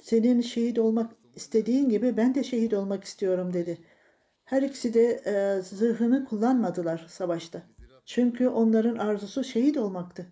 senin 0.02 0.42
şehit 0.42 0.80
olmak 0.80 1.21
istediğin 1.36 1.90
gibi 1.90 2.18
ben 2.18 2.36
de 2.36 2.44
şehit 2.44 2.74
olmak 2.74 3.04
istiyorum 3.04 3.54
dedi. 3.54 3.78
Her 4.44 4.62
ikisi 4.62 4.94
de 4.94 5.22
e, 5.26 5.62
zırhını 5.62 6.26
kullanmadılar 6.26 7.06
savaşta. 7.10 7.62
Çünkü 8.06 8.48
onların 8.48 8.96
arzusu 8.96 9.44
şehit 9.44 9.78
olmaktı. 9.78 10.26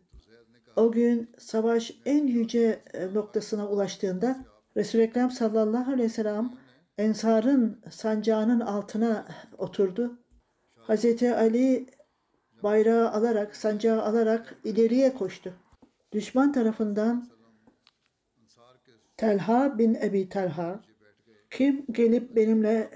O 0.76 0.92
gün 0.92 1.30
savaş 1.38 1.92
en 2.06 2.28
yüce 2.28 2.84
e, 2.94 3.14
noktasına 3.14 3.68
ulaştığında 3.68 4.46
Resul-i 4.78 5.02
Ekrem 5.02 5.32
sallallahu 5.32 5.92
aleyhi 5.92 6.10
ve 6.10 6.14
sellem 6.14 6.54
Ensar'ın 6.98 7.82
sancağının 7.90 8.60
altına 8.60 9.28
oturdu. 9.58 10.20
Hazreti 10.76 11.36
Ali 11.36 11.86
bayrağı 12.64 13.12
alarak, 13.12 13.56
sancağı 13.56 14.02
alarak 14.02 14.56
ileriye 14.64 15.14
koştu. 15.14 15.54
Düşman 16.12 16.52
tarafından 16.52 17.30
Telha 19.18 19.78
bin 19.78 19.96
Ebi 19.96 20.30
Telha 20.30 20.80
kim 21.52 21.86
gelip 21.92 22.36
benimle 22.36 22.90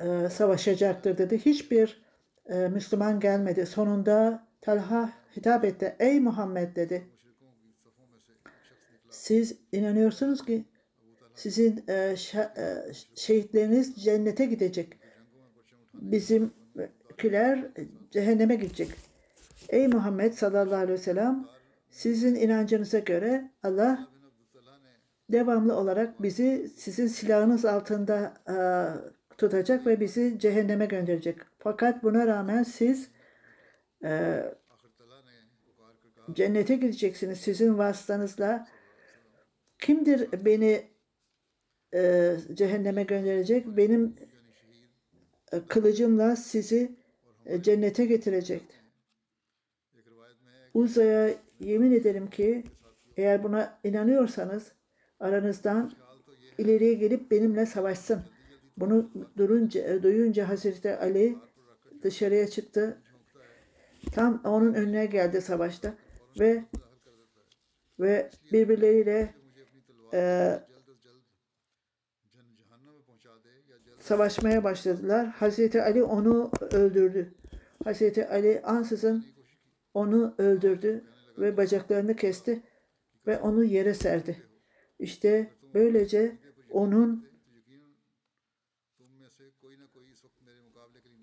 e, 0.00 0.28
savaşacaktır 0.28 1.18
dedi. 1.18 1.38
Hiçbir 1.38 2.02
e, 2.46 2.68
Müslüman 2.68 3.20
gelmedi. 3.20 3.66
Sonunda 3.66 4.46
Talha 4.60 5.12
hitap 5.36 5.64
etti. 5.64 5.96
Ey 5.98 6.20
Muhammed 6.20 6.76
dedi. 6.76 7.06
Siz 9.10 9.56
inanıyorsunuz 9.72 10.44
ki 10.44 10.64
sizin 11.34 11.84
e, 11.88 11.94
e, 11.94 12.16
şehitleriniz 13.14 14.04
cennete 14.04 14.46
gidecek. 14.46 14.98
Bizimkiler 15.94 17.70
cehenneme 18.10 18.54
gidecek. 18.54 18.88
Ey 19.68 19.88
Muhammed 19.88 20.32
sallallahu 20.32 20.74
aleyhi 20.74 20.92
ve 20.92 21.02
sellem 21.02 21.46
sizin 21.90 22.34
inancınıza 22.34 22.98
göre 22.98 23.50
Allah 23.62 24.08
devamlı 25.32 25.76
olarak 25.76 26.22
bizi 26.22 26.70
sizin 26.76 27.06
silahınız 27.06 27.64
altında 27.64 28.34
e, 28.48 28.56
tutacak 29.38 29.86
ve 29.86 30.00
bizi 30.00 30.38
cehenneme 30.38 30.86
gönderecek. 30.86 31.38
Fakat 31.58 32.02
buna 32.02 32.26
rağmen 32.26 32.62
siz 32.62 33.10
e, 34.04 34.42
cennete 36.32 36.76
gideceksiniz 36.76 37.40
sizin 37.40 37.78
vasıtanızla. 37.78 38.68
Kimdir 39.78 40.44
beni 40.44 40.82
e, 41.94 42.36
cehenneme 42.54 43.02
gönderecek? 43.02 43.66
Benim 43.66 44.16
e, 45.52 45.66
kılıcımla 45.68 46.36
sizi 46.36 46.96
e, 47.46 47.62
cennete 47.62 48.04
getirecek. 48.04 48.62
Uzaya 50.74 51.34
yemin 51.60 51.92
ederim 51.92 52.30
ki 52.30 52.64
eğer 53.16 53.42
buna 53.42 53.78
inanıyorsanız 53.84 54.72
aranızdan 55.20 55.92
ileriye 56.58 56.94
gelip 56.94 57.30
benimle 57.30 57.66
savaşsın. 57.66 58.22
Bunu 58.76 59.10
durunca, 59.36 60.02
duyunca 60.02 60.48
Hazreti 60.48 60.96
Ali 60.96 61.38
dışarıya 62.02 62.46
çıktı. 62.46 63.02
Tam 64.12 64.40
onun 64.44 64.74
önüne 64.74 65.06
geldi 65.06 65.40
savaşta 65.40 65.94
ve 66.40 66.64
ve 68.00 68.30
birbirleriyle 68.52 69.34
e, 70.12 70.52
savaşmaya 74.00 74.64
başladılar. 74.64 75.26
Hazreti 75.26 75.82
Ali 75.82 76.02
onu 76.02 76.50
öldürdü. 76.72 77.34
Hazreti 77.84 78.28
Ali 78.28 78.62
ansızın 78.62 79.24
onu 79.94 80.34
öldürdü 80.38 81.04
ve 81.38 81.56
bacaklarını 81.56 82.16
kesti 82.16 82.62
ve 83.26 83.38
onu 83.38 83.64
yere 83.64 83.94
serdi. 83.94 84.49
İşte 85.00 85.50
böylece 85.74 86.36
onun 86.70 87.30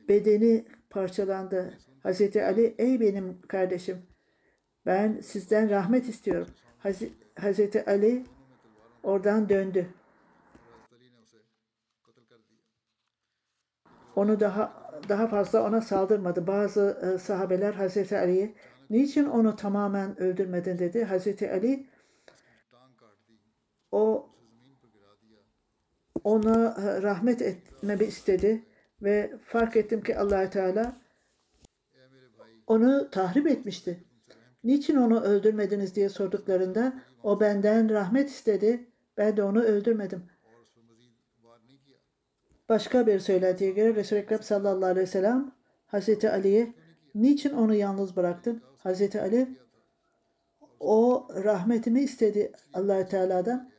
bedeni 0.10 0.66
parçalandı. 0.90 1.78
Hazreti 2.04 2.44
Ali 2.44 2.76
ey 2.78 3.00
benim 3.00 3.42
kardeşim 3.42 3.98
ben 4.86 5.20
sizden 5.20 5.70
rahmet 5.70 6.10
istiyorum. 6.10 6.48
Haz 6.78 7.02
Hazreti 7.40 7.86
Ali 7.86 8.26
oradan 9.04 9.50
döndü. 9.50 9.88
Onu 14.16 14.40
daha 14.40 14.88
daha 15.10 15.28
fazla 15.28 15.64
ona 15.64 15.82
saldırmadı. 15.82 16.48
Bazı 16.48 17.14
e, 17.16 17.18
sahabeler 17.18 17.74
Hazreti 17.74 18.18
Ali'ye 18.18 18.54
niçin 18.90 19.26
onu 19.26 19.56
tamamen 19.56 20.20
öldürmedin 20.20 20.80
dedi. 20.80 21.04
Hazreti 21.04 21.52
Ali 21.52 21.88
o 23.98 24.30
ona 26.24 26.76
e, 26.82 27.02
rahmet 27.02 27.42
etmemi 27.42 28.04
istedi 28.04 28.64
ve 29.02 29.34
fark 29.44 29.76
ettim 29.76 30.04
ki 30.04 30.18
allah 30.18 30.50
Teala 30.50 30.98
onu 32.68 33.10
tahrip 33.12 33.48
etmişti. 33.48 34.04
Niçin 34.64 34.96
onu 34.96 35.22
öldürmediniz 35.22 35.96
diye 35.96 36.10
sorduklarında 36.10 37.04
o 37.24 37.40
benden 37.40 37.90
rahmet 37.90 38.30
istedi. 38.30 38.88
Ben 39.18 39.38
de 39.38 39.44
onu 39.44 39.64
öldürmedim. 39.64 40.24
Başka 42.70 43.08
bir 43.08 43.20
söylentiye 43.20 43.72
göre 43.72 43.96
Resul-i 43.96 44.20
Ekrem 44.20 44.44
sallallahu 44.44 44.90
aleyhi 44.90 45.08
ve 45.08 45.12
sellem 45.12 45.52
Hazreti 45.86 46.30
Ali'ye 46.30 46.74
niçin 47.16 47.54
onu 47.54 47.76
yalnız 47.76 48.16
bıraktın? 48.16 48.62
Hazreti 48.78 49.22
Ali 49.22 49.58
o 50.80 51.28
rahmetimi 51.44 52.02
istedi 52.02 52.52
allah 52.74 53.08
Teala'dan 53.08 53.72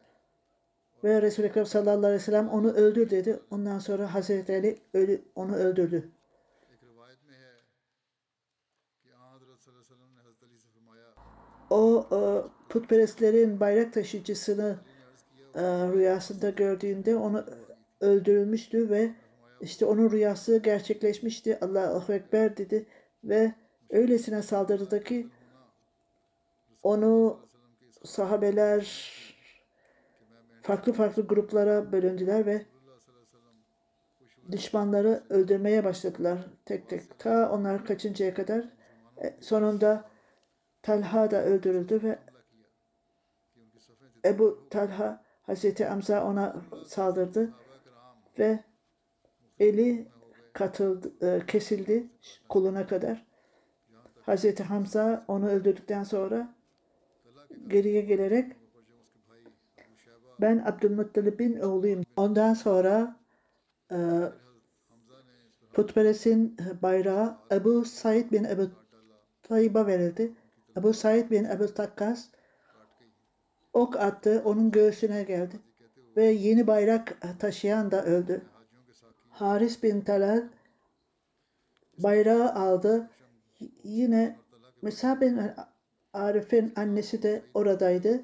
ve 1.04 1.22
Resul-i 1.22 1.46
Ekrem 1.46 1.66
sallallahu 1.66 1.98
aleyhi 1.98 2.14
ve 2.14 2.18
sellem 2.18 2.48
onu 2.48 2.72
öldür 2.72 3.11
dedi. 3.11 3.40
Ondan 3.50 3.78
sonra 3.78 4.14
Hazreti 4.14 4.52
Ali 4.52 4.78
ölü, 4.94 5.22
onu 5.34 5.56
öldürdü. 5.56 6.11
O 11.70 12.06
e, 12.12 12.18
putperestlerin 12.68 13.61
bayrak 13.61 13.92
taşıyıcısını 13.92 14.78
e, 15.54 15.62
rüyasında 15.62 16.50
gördüğünde 16.50 17.16
onu 17.16 17.44
öldürülmüştü 18.00 18.90
ve 18.90 19.14
işte 19.61 19.87
onun 19.87 20.11
rüyası 20.11 20.58
gerçekleşmişti. 20.58 21.58
Allahu 21.61 22.12
Ekber 22.12 22.56
dedi 22.56 22.87
ve 23.24 23.52
öylesine 23.90 24.42
saldırıdaki 24.42 25.28
onu 26.82 27.40
sahabeler 28.04 29.12
farklı 30.68 30.92
farklı 30.92 31.26
gruplara 31.26 31.92
bölündüler 31.92 32.46
ve 32.46 32.62
düşmanları 34.52 35.22
öldürmeye 35.31 35.85
başladılar 35.85 36.38
tek 36.64 36.88
tek. 36.88 37.18
Ta 37.18 37.50
onlar 37.52 37.85
kaçıncaya 37.85 38.35
kadar 38.35 38.64
e, 39.22 39.37
sonunda 39.40 40.11
Talha 40.83 41.31
da 41.31 41.44
öldürüldü 41.44 42.02
ve 42.02 42.18
Ebu 44.24 44.68
Talha 44.70 45.24
Hazreti 45.42 45.88
Amza 45.88 46.24
ona 46.24 46.57
saldırdı 46.87 47.52
ve 48.38 48.64
eli 49.61 50.09
katıldı, 50.52 51.12
e, 51.26 51.46
kesildi 51.46 52.07
koluna 52.48 52.87
kadar. 52.87 53.26
Hazreti 54.22 54.62
Hamza 54.62 55.24
onu 55.28 55.48
öldürdükten 55.48 56.04
sonra 56.04 56.54
geriye 57.68 58.00
gelerek 58.00 58.57
ben 60.40 60.59
Abdülmuttalib'in 60.66 61.61
oğluyum. 61.61 62.03
Ondan 62.16 62.55
sonra 62.55 63.16
e, 63.92 63.96
putperestin 65.72 66.57
bayrağı 66.83 67.37
Ebu 67.53 67.85
Said 67.85 68.33
bin 68.33 68.44
Ebu 68.44 68.70
Tayyip'a 69.42 69.87
verildi. 69.87 70.33
Ebu 70.77 70.92
Said 70.92 71.31
bin 71.31 71.44
Ebu 71.44 71.74
Takkas 71.74 72.29
ok 73.72 73.96
attı, 73.96 74.42
onun 74.44 74.70
göğsüne 74.70 75.22
geldi. 75.22 75.61
Ve 76.16 76.24
yeni 76.24 76.66
bayrak 76.66 77.16
taşıyan 77.38 77.90
da 77.90 78.05
öldü. 78.05 78.42
Haris 79.31 79.83
bin 79.83 80.01
Talal 80.01 80.42
bayrağı 81.98 82.53
aldı. 82.53 83.11
Yine 83.85 84.37
Musa 84.83 85.20
bin 85.20 85.40
Arif'in 86.12 86.72
annesi 86.77 87.22
de 87.22 87.42
oradaydı. 87.55 88.22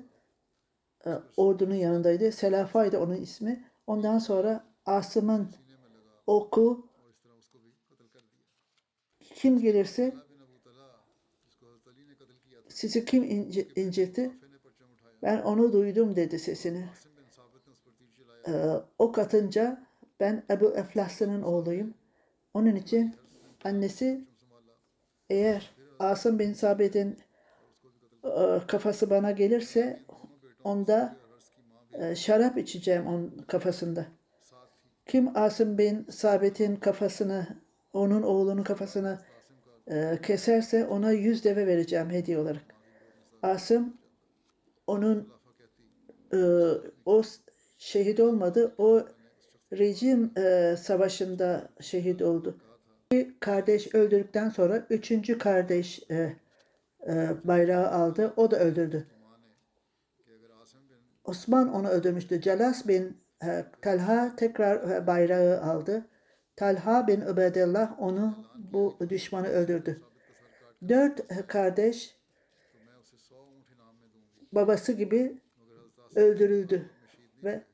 E, 1.07 1.11
ordunun 1.37 1.75
yanındaydı. 1.75 2.33
Selafa'ydı 2.33 2.99
onun 2.99 3.17
ismi. 3.17 3.65
Ondan 3.87 4.19
sonra 4.19 4.65
Asım'ın 4.87 5.49
oku 6.27 6.87
kim 9.21 9.61
gelirse 9.61 10.15
sizi 12.69 13.05
kim 13.05 13.25
ince, 13.25 13.69
incitti? 13.77 14.31
Ben 15.23 15.43
onu 15.43 15.73
duydum 15.73 16.17
dedi 16.17 16.39
sesini. 16.39 16.85
Ee, 18.49 18.53
ok 18.99 19.19
atınca 19.19 19.87
ben 20.21 20.45
Ebu 20.51 20.77
Eflas'ın 20.77 21.43
oğluyum. 21.43 21.95
Onun 22.55 22.77
için 22.77 23.17
annesi 23.65 24.25
eğer 25.31 25.75
Asım 25.99 26.39
bin 26.39 26.53
Sabit'in 26.53 27.19
e, 28.25 28.61
kafası 28.69 29.11
bana 29.11 29.31
gelirse 29.31 30.04
onda 30.65 31.17
e, 31.93 32.15
şarap 32.15 32.59
içeceğim 32.59 33.07
onun 33.07 33.45
kafasında. 33.49 34.07
Kim 35.07 35.37
Asım 35.37 35.79
bin 35.79 36.07
Sabit'in 36.11 36.77
kafasını, 36.77 37.47
onun 37.93 38.23
oğlunun 38.23 38.63
kafasını 38.63 39.19
e, 39.87 40.19
keserse 40.23 40.87
ona 40.87 41.13
yüz 41.13 41.45
deve 41.45 41.67
vereceğim 41.67 42.11
hediye 42.11 42.39
olarak. 42.39 42.63
Asım 43.43 43.97
onun 44.87 45.29
e, 46.33 46.39
o 47.07 47.23
şehit 47.79 48.21
olmadı. 48.21 48.75
O 48.79 49.03
rejim 49.73 50.33
savaşında 50.77 51.69
şehit 51.81 52.23
oldu. 52.23 52.61
Bir 53.13 53.41
kardeş 53.41 53.95
öldürdükten 53.95 54.49
sonra 54.49 54.87
üçüncü 54.91 55.39
kardeş 55.39 56.03
bayrağı 57.45 57.91
aldı. 57.91 58.33
O 58.37 58.51
da 58.51 58.59
öldürdü. 58.59 59.07
Osman 61.25 61.75
onu 61.75 61.89
öldürmüştü. 61.89 62.41
Celas 62.41 62.89
bin 62.89 63.21
e, 63.45 63.65
Talha 63.83 64.37
tekrar 64.37 64.91
e, 64.91 65.07
bayrağı 65.07 65.61
aldı. 65.63 66.07
Talha 66.57 67.07
bin 67.07 67.21
Übedillah 67.21 68.03
onu 68.03 68.49
bu 68.73 68.99
düşmanı 69.09 69.47
öldürdü. 69.47 70.03
Dört 70.89 71.21
e, 71.21 71.47
kardeş 71.47 72.19
babası 74.53 74.93
gibi 74.93 75.43
öldürüldü 76.15 76.91
ve 77.45 77.65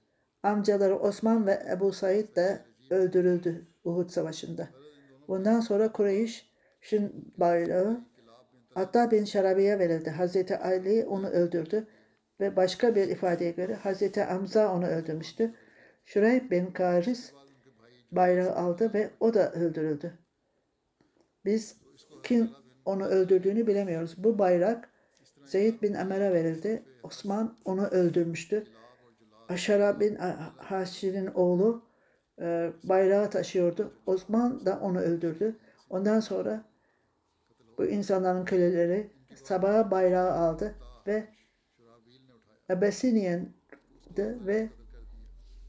amcaları 0.42 0.98
Osman 0.98 1.46
ve 1.46 1.62
Ebu 1.72 1.92
Said 1.92 2.36
de 2.36 2.64
öldürüldü 2.90 3.66
Uhud 3.84 4.08
Savaşı'nda. 4.10 4.68
Bundan 5.28 5.60
sonra 5.60 5.92
Kureyş'in 5.92 7.32
bayrağı 7.38 8.00
Atta 8.74 9.10
bin 9.10 9.24
Şarabi'ye 9.24 9.78
verildi. 9.78 10.10
Hazreti 10.10 10.58
Ali 10.58 11.06
onu 11.06 11.28
öldürdü 11.28 11.86
ve 12.40 12.56
başka 12.56 12.94
bir 12.94 13.08
ifadeye 13.08 13.50
göre 13.50 13.74
Hazreti 13.74 14.22
Hamza 14.22 14.74
onu 14.74 14.86
öldürmüştü. 14.86 15.54
Şurayb 16.04 16.50
bin 16.50 16.66
Karis 16.66 17.32
bayrağı 18.12 18.54
aldı 18.54 18.94
ve 18.94 19.10
o 19.20 19.34
da 19.34 19.52
öldürüldü. 19.52 20.18
Biz 21.44 21.76
kim 22.22 22.50
onu 22.84 23.04
öldürdüğünü 23.04 23.66
bilemiyoruz. 23.66 24.24
Bu 24.24 24.38
bayrak 24.38 24.88
Zeyd 25.44 25.82
bin 25.82 25.94
Ömer'e 25.94 26.32
verildi. 26.32 26.82
Osman 27.02 27.56
onu 27.64 27.86
öldürmüştü. 27.86 28.66
Aşara 29.48 30.00
bin 30.00 30.14
Haşir'in 30.56 31.26
oğlu 31.26 31.82
e, 32.40 32.72
bayrağı 32.84 33.30
taşıyordu. 33.30 33.92
Osman 34.06 34.66
da 34.66 34.78
onu 34.80 35.00
öldürdü. 35.00 35.56
Ondan 35.90 36.20
sonra 36.20 36.64
bu 37.78 37.86
insanların 37.86 38.44
köleleri 38.44 39.10
sabaha 39.44 39.90
bayrağı 39.90 40.32
aldı 40.32 40.74
ve 41.06 41.28
Abessiniyen'de 42.70 44.38
ve 44.46 44.68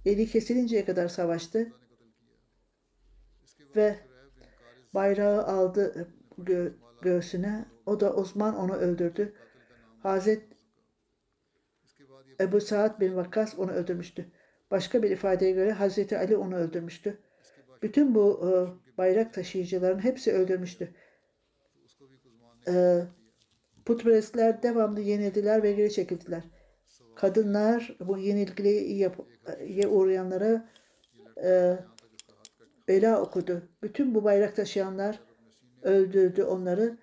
eli 0.06 0.28
kesilinceye 0.28 0.86
kadar 0.86 1.08
savaştı 1.08 1.72
ve 3.76 4.00
bayrağı 4.94 5.44
aldı 5.44 6.08
gö- 6.40 6.74
göğsüne. 7.02 7.66
O 7.86 8.00
da 8.00 8.14
Osman 8.14 8.56
onu 8.58 8.74
öldürdü. 8.76 9.34
Hazret 10.04 10.44
Ebu 12.42 12.62
Saad 12.62 13.00
bin 13.00 13.16
Vakkas 13.16 13.60
onu 13.60 13.72
öldürmüştü. 13.72 14.26
Başka 14.72 15.04
bir 15.04 15.12
ifadeye 15.12 15.52
göre 15.52 15.72
Hazreti 15.72 16.18
Ali 16.18 16.38
onu 16.38 16.56
öldürmüştü. 16.56 17.18
Bütün 17.82 18.16
bu 18.16 18.42
e, 18.48 18.52
bayrak 18.98 19.34
taşıyıcıların 19.34 20.00
hepsi 20.00 20.34
öldürmüştü. 20.34 20.94
E, 22.68 23.04
putperestler 23.86 24.64
devamlı 24.64 25.02
yenildiler 25.02 25.64
ve 25.64 25.74
geri 25.74 25.92
çekildiler 25.94 26.44
kadınlar 27.22 27.96
bu 28.00 28.18
yenilgiye 28.18 29.88
uğrayanlara 29.88 30.70
e, 31.44 31.80
bela 32.88 33.22
okudu. 33.22 33.62
Bütün 33.84 34.16
bu 34.16 34.24
bayrak 34.24 34.56
taşıyanlar 34.56 35.20
öldürdü 35.82 36.44
onları. 36.44 36.98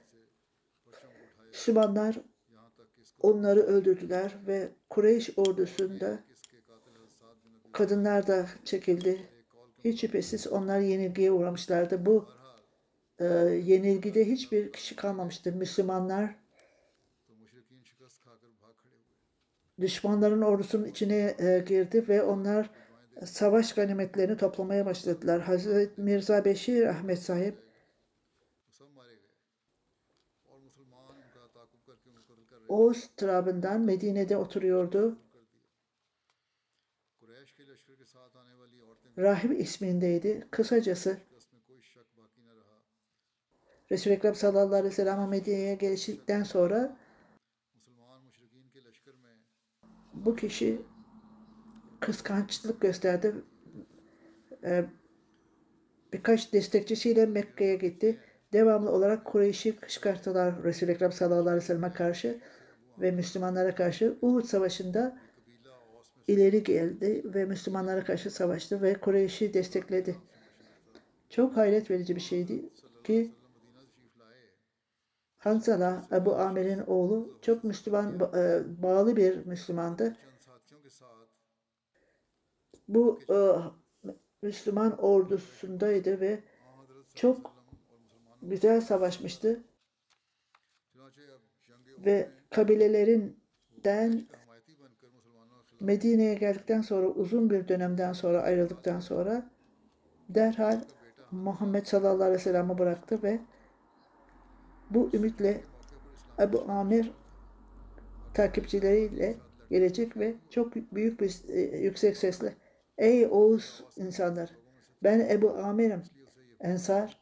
Müslümanlar 1.48 2.16
onları 3.20 3.60
öldürdüler 3.60 4.36
ve 4.46 4.68
Kureyş 4.90 5.30
ordusunda 5.36 6.18
kadınlar 7.72 8.26
da 8.26 8.46
çekildi. 8.64 9.26
Hiç 9.84 10.00
şüphesiz 10.00 10.46
onlar 10.46 10.80
yenilgiye 10.80 11.32
uğramışlardı. 11.32 12.06
Bu 12.06 12.28
e, 13.18 13.24
yenilgide 13.64 14.24
hiçbir 14.24 14.72
kişi 14.72 14.96
kalmamıştı. 14.96 15.52
Müslümanlar 15.52 16.34
düşmanların 19.80 20.42
ordusunun 20.42 20.84
içine 20.84 21.36
e, 21.38 21.64
girdi 21.68 22.08
ve 22.08 22.22
onlar 22.22 22.70
savaş 23.24 23.72
ganimetlerini 23.72 24.36
toplamaya 24.36 24.86
başladılar. 24.86 25.40
Hazreti 25.40 26.00
Mirza 26.00 26.44
Beşir 26.44 26.86
Ahmet 26.86 27.18
sahip 27.18 27.68
Oğuz 32.68 33.10
trabından 33.16 33.80
Medine'de 33.80 34.36
oturuyordu. 34.36 35.18
Rahip 39.18 39.60
ismindeydi. 39.60 40.48
Kısacası 40.50 41.18
Resul-i 43.90 44.14
Ekrem 44.14 44.34
sallallahu 44.34 44.74
aleyhi 44.74 44.84
ve 44.84 44.90
sellem'e 44.90 45.26
Medine'ye 45.26 45.74
geliştikten 45.74 46.42
sonra 46.42 46.96
bu 50.24 50.36
kişi 50.36 50.82
kıskançlık 52.00 52.80
gösterdi. 52.80 53.34
Ee, 54.64 54.84
birkaç 56.12 56.52
destekçisiyle 56.52 57.26
Mekke'ye 57.26 57.76
gitti. 57.76 58.18
Devamlı 58.52 58.90
olarak 58.90 59.24
Kureyş'i 59.24 59.76
kışkırttılar 59.76 60.62
Resul-i 60.64 60.90
Ekrem 60.90 61.12
sallallahu 61.12 61.40
aleyhi 61.40 61.56
ve 61.56 61.60
sellem'e 61.60 61.92
karşı 61.92 62.40
ve 62.98 63.10
Müslümanlara 63.10 63.74
karşı. 63.74 64.18
Uhud 64.22 64.44
Savaşı'nda 64.44 65.18
ileri 66.28 66.62
geldi 66.62 67.22
ve 67.24 67.44
Müslümanlara 67.44 68.04
karşı 68.04 68.30
savaştı 68.30 68.82
ve 68.82 68.94
Kureyş'i 68.94 69.54
destekledi. 69.54 70.16
Çok 71.30 71.56
hayret 71.56 71.90
verici 71.90 72.16
bir 72.16 72.20
şeydi 72.20 72.68
ki 73.04 73.32
Hanzala 75.38 76.06
Ebu 76.12 76.36
Amir'in 76.36 76.80
oğlu 76.86 77.38
çok 77.42 77.64
Müslüman 77.64 78.20
e, 78.34 78.62
bağlı 78.82 79.16
bir 79.16 79.46
Müslümandı. 79.46 80.16
Bu 82.88 83.20
e, 83.30 83.36
Müslüman 84.42 84.98
ordusundaydı 84.98 86.20
ve 86.20 86.42
çok 87.14 87.54
güzel 88.42 88.80
savaşmıştı. 88.80 89.64
Ve 91.98 92.30
kabilelerinden 92.50 94.28
Medine'ye 95.80 96.34
geldikten 96.34 96.80
sonra 96.80 97.06
uzun 97.06 97.50
bir 97.50 97.68
dönemden 97.68 98.12
sonra 98.12 98.42
ayrıldıktan 98.42 99.00
sonra 99.00 99.50
derhal 100.28 100.80
Muhammed 101.30 101.86
sallallahu 101.86 102.22
aleyhi 102.22 102.32
ve 102.32 102.38
sellem'i 102.38 102.78
bıraktı 102.78 103.22
ve 103.22 103.40
bu 104.90 105.10
ümitle 105.12 105.60
Ebu 106.38 106.62
Amir 106.62 107.10
takipçileriyle 108.34 109.36
gelecek 109.70 110.16
ve 110.16 110.34
çok 110.50 110.74
büyük 110.74 111.20
bir 111.20 111.36
e, 111.48 111.60
yüksek 111.78 112.16
sesle 112.16 112.54
Ey 112.98 113.26
Oğuz 113.26 113.84
insanlar 113.96 114.50
ben 115.02 115.20
Ebu 115.20 115.50
Amir'im 115.50 116.02
Ensar. 116.60 117.20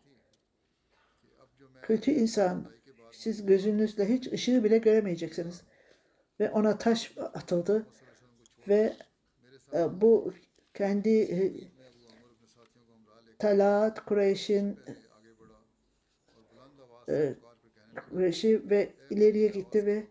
Kötü 1.82 2.10
insan 2.10 2.72
siz 3.12 3.46
gözünüzle 3.46 4.08
hiç 4.08 4.32
ışığı 4.32 4.64
bile 4.64 4.78
göremeyeceksiniz. 4.78 5.62
Ve 6.40 6.50
ona 6.50 6.78
taş 6.78 7.14
atıldı 7.18 7.86
ve 8.68 8.96
e, 9.72 10.00
bu 10.00 10.32
kendi 10.74 11.18
e, 11.18 11.52
Talat 13.38 14.04
Kureyş'in 14.04 14.78
e, 17.08 17.34
şey 18.32 18.70
ve 18.70 18.92
ileriye 19.10 19.48
gitti 19.48 19.86
ve 19.86 20.06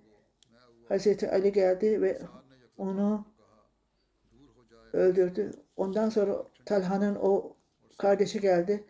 Hazreti 0.90 1.32
Ali 1.32 1.52
geldi 1.52 2.02
ve 2.02 2.22
onu 2.78 3.26
öldürdü. 4.94 5.52
Ondan 5.78 6.10
sonra 6.10 6.44
Talha'nın 6.66 7.16
o 7.16 7.56
kardeşi 7.98 8.42
geldi. 8.42 8.84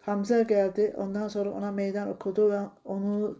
Hamza 0.00 0.42
geldi. 0.42 0.94
Ondan 0.96 1.28
sonra 1.28 1.50
ona 1.50 1.72
meydan 1.72 2.08
okudu 2.08 2.50
ve 2.50 2.60
onu 2.84 3.38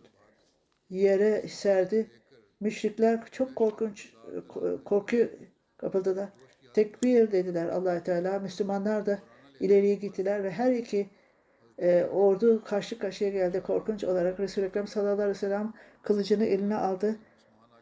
yere 0.91 1.49
serdi. 1.49 2.11
Müşrikler 2.61 3.25
çok 3.31 3.57
korkunç 3.57 4.15
korku 4.85 5.17
kapıldılar. 5.77 6.29
Tekbir 6.75 7.33
dediler 7.33 7.69
allah 7.69 8.03
Teala. 8.03 8.39
Müslümanlar 8.39 9.07
da 9.07 9.19
ileriye 9.61 9.95
gittiler 9.95 10.45
ve 10.45 10.51
her 10.51 10.73
iki 10.73 11.11
e, 11.83 12.05
ordu 12.05 12.65
karşı 12.65 12.99
karşıya 12.99 13.31
geldi 13.31 13.63
korkunç 13.63 14.05
olarak. 14.05 14.41
Resul-i 14.41 14.65
Ekrem 14.65 14.87
sallallahu 14.87 15.13
aleyhi 15.13 15.31
ve 15.31 15.35
sellem 15.35 15.73
kılıcını 16.03 16.45
eline 16.45 16.77
aldı. 16.77 17.17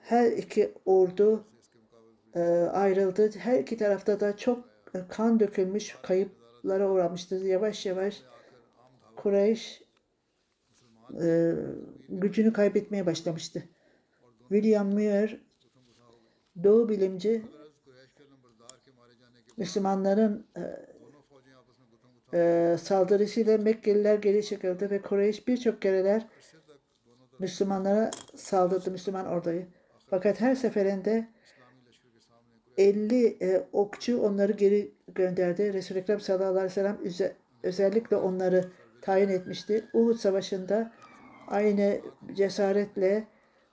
Her 0.03 0.33
iki 0.33 0.75
ordu 0.87 1.45
e, 2.35 2.41
ayrıldı. 2.73 3.31
Her 3.39 3.59
iki 3.59 3.77
tarafta 3.77 4.21
da 4.21 4.37
çok 4.37 4.65
kan 5.09 5.41
dökülmüş, 5.41 5.97
kayıplara 6.03 6.91
uğramıştı. 6.91 7.35
Yavaş 7.35 7.87
yavaş 7.87 8.23
Kureyş 9.17 9.83
e, 11.23 11.55
gücünü 12.09 12.53
kaybetmeye 12.53 13.07
başlamıştı. 13.07 13.63
William 14.49 14.93
Muir, 14.93 15.41
Doğu 16.65 16.89
bilimci, 16.89 17.43
Müslümanların 19.57 20.47
e, 20.57 20.61
e, 22.35 22.77
saldırısıyla 22.83 23.59
Mekkeliler 23.59 24.15
geri 24.15 24.45
çekildi 24.45 24.91
ve 24.91 25.03
Kureyş 25.03 25.49
birçok 25.49 25.83
kereler 25.83 26.27
Müslümanlara 27.39 28.11
saldırdı 28.37 28.91
Müslüman 28.91 29.27
ordayı. 29.27 29.67
Fakat 30.11 30.41
her 30.41 30.55
seferinde 30.55 31.29
50 32.77 33.27
e, 33.27 33.67
okçu 33.73 34.23
onları 34.23 34.53
geri 34.53 34.95
gönderdi. 35.15 35.73
Resul-i 35.73 35.99
Ekrem 35.99 36.21
sallallahu 36.21 36.51
aleyhi 36.51 36.65
ve 36.65 36.71
sellem 36.71 36.99
üze, 37.03 37.37
özellikle 37.63 38.17
onları 38.17 38.65
tayin 39.03 39.29
etmişti. 39.29 39.85
Uhud 39.93 40.17
Savaşı'nda 40.17 40.93
aynı 41.49 42.01
cesaretle 42.35 43.25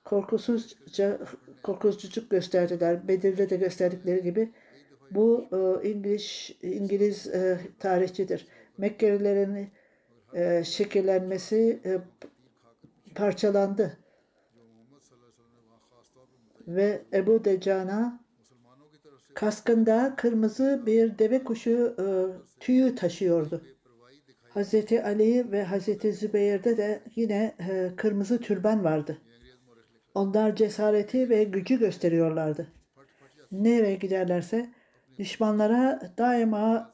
korkusuzca 0.05 1.20
korkusuzluk 1.64 2.30
gösterdiler. 2.30 3.08
Bedir'de 3.08 3.49
de 3.49 3.55
gösterdikleri 3.55 4.24
gibi 4.24 4.51
bu 5.12 5.47
e, 5.51 5.89
İngiliz 5.89 6.51
İngiliz 6.62 7.32
tarihçidir. 7.80 8.47
Mekkelilerin 8.78 9.70
e, 10.34 10.64
şekillenmesi 10.64 11.80
parçalandı. 13.16 13.97
Ve 16.68 17.01
Ebu 17.14 17.45
Decan'a 17.45 18.24
kaskında 19.34 20.14
kırmızı 20.18 20.84
bir 20.86 21.20
deve 21.20 21.43
kuşu 21.43 21.95
tüyü 22.60 22.95
taşıyordu. 22.95 23.62
Hazreti 24.49 25.03
Ali 25.03 25.51
ve 25.51 25.64
Hazreti 25.64 26.14
Zübeyir'de 26.14 26.78
de 26.78 27.01
yine 27.16 27.55
kırmızı 27.97 28.39
türban 28.39 28.84
vardı. 28.84 29.18
Onlar 30.16 30.55
cesareti 30.55 31.30
ve 31.30 31.43
gücü 31.43 31.80
gösteriyorlardı. 31.80 32.68
Nereye 33.51 33.95
giderlerse 33.95 34.70
Düşmanlara 35.18 36.13
daima 36.18 36.93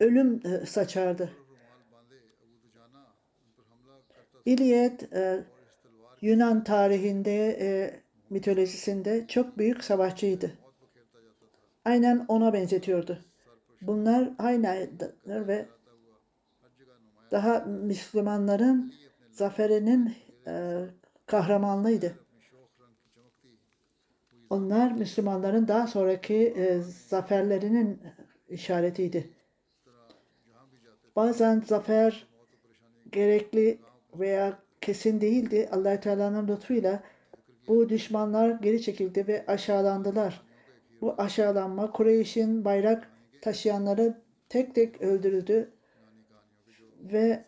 ölüm 0.00 0.40
e, 0.44 0.66
saçardı. 0.66 1.30
İliyet 4.44 5.12
e, 5.12 5.44
Yunan 6.20 6.64
tarihinde 6.64 7.58
e, 7.60 8.00
mitolojisinde 8.30 9.26
çok 9.26 9.58
büyük 9.58 9.84
savaşçıydı. 9.84 10.52
Aynen 11.84 12.24
ona 12.28 12.52
benzetiyordu. 12.52 13.18
Bunlar 13.82 14.30
aynı 14.38 14.88
ve 15.26 15.68
daha 17.30 17.58
Müslümanların 17.58 18.94
zaferinin 19.30 20.14
kahramanlıydı. 21.26 22.27
Onlar 24.50 24.92
Müslümanların 24.92 25.68
daha 25.68 25.86
sonraki 25.86 26.34
e, 26.34 26.80
zaferlerinin 27.08 28.00
işaretiydi. 28.48 29.30
Bazen 31.16 31.60
zafer 31.66 32.26
gerekli 33.12 33.78
veya 34.14 34.58
kesin 34.80 35.20
değildi. 35.20 35.68
allah 35.72 36.00
Teala'nın 36.00 36.48
lütfuyla 36.48 37.02
bu 37.68 37.88
düşmanlar 37.88 38.50
geri 38.50 38.82
çekildi 38.82 39.26
ve 39.26 39.44
aşağılandılar. 39.46 40.42
Bu 41.00 41.14
aşağılanma 41.18 41.92
Kureyş'in 41.92 42.64
bayrak 42.64 43.10
taşıyanları 43.40 44.18
tek 44.48 44.74
tek 44.74 45.02
öldürüldü 45.02 45.70
ve 47.00 47.44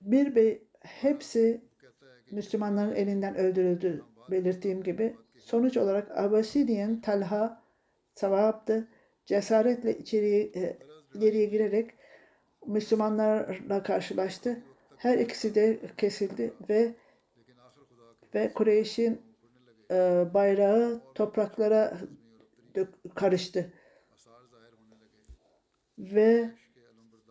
bir 0.00 0.62
hepsi 0.80 1.60
Müslümanların 2.30 2.94
elinden 2.94 3.36
öldürüldü 3.36 4.04
belirttiğim 4.30 4.82
gibi. 4.82 5.16
Sonuç 5.44 5.76
olarak 5.76 6.18
Abbasidiyen 6.18 7.00
Talha 7.00 7.62
savaptı. 8.14 8.88
Cesaretle 9.26 9.98
içeriye, 9.98 10.42
e, 10.42 10.78
ileriye 11.14 11.46
girerek 11.46 11.90
Müslümanlarla 12.66 13.82
karşılaştı. 13.82 14.62
Her 14.96 15.18
ikisi 15.18 15.54
de 15.54 15.80
kesildi 15.96 16.54
ve 16.68 16.94
ve 18.34 18.52
Kureyş'in 18.52 19.22
e, 19.90 20.26
bayrağı 20.34 21.00
topraklara 21.14 21.98
dök, 22.74 22.88
karıştı. 23.14 23.72
Ve 25.98 26.50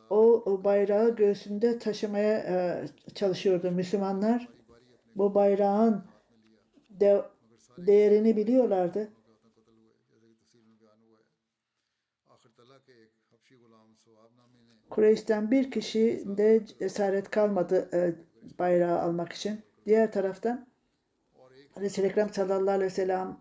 o, 0.10 0.44
o 0.46 0.64
bayrağı 0.64 1.16
göğsünde 1.16 1.80
taşımaya 1.80 2.38
e, 2.40 2.86
çalışıyordu 3.16 3.72
Müslümanlar. 3.72 4.50
Bu 5.16 5.36
bayrağın 5.36 6.06
de, 6.90 7.22
değerini 7.78 8.38
biliyorlardı. 8.38 9.10
Kureyş'ten 14.90 15.52
bir 15.52 15.72
kişi 15.72 16.24
de 16.26 16.66
cesaret 16.80 17.30
kalmadı 17.30 17.90
e, 17.94 18.16
bayrağı 18.60 19.00
almak 19.00 19.34
için. 19.34 19.62
Diğer 19.86 20.12
taraftan 20.12 20.68
Resul-i 21.80 22.06
Ekrem 22.06 22.30
sallallahu 22.30 22.76
aleyhi 22.76 22.92
ve 22.92 22.96
sellem 22.96 23.38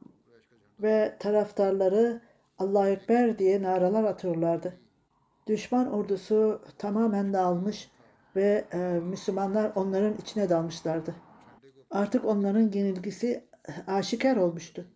ve 0.82 1.16
taraftarları 1.18 2.20
Allah 2.58 2.88
Ekber 2.88 3.38
diye 3.38 3.62
naralar 3.62 4.04
atıyorlardı. 4.04 4.74
Düşman 5.46 5.92
ordusu 5.92 6.62
tamamen 6.78 7.32
dağılmış 7.32 7.90
ve 8.36 8.64
e, 8.72 8.78
Müslümanlar 9.02 9.72
onların 9.74 10.14
içine 10.16 10.48
dalmışlardı. 10.48 11.14
Artık 11.90 12.24
onların 12.24 12.70
yenilgisi 12.72 13.44
aşikar 13.86 14.36
olmuştu. 14.36 14.86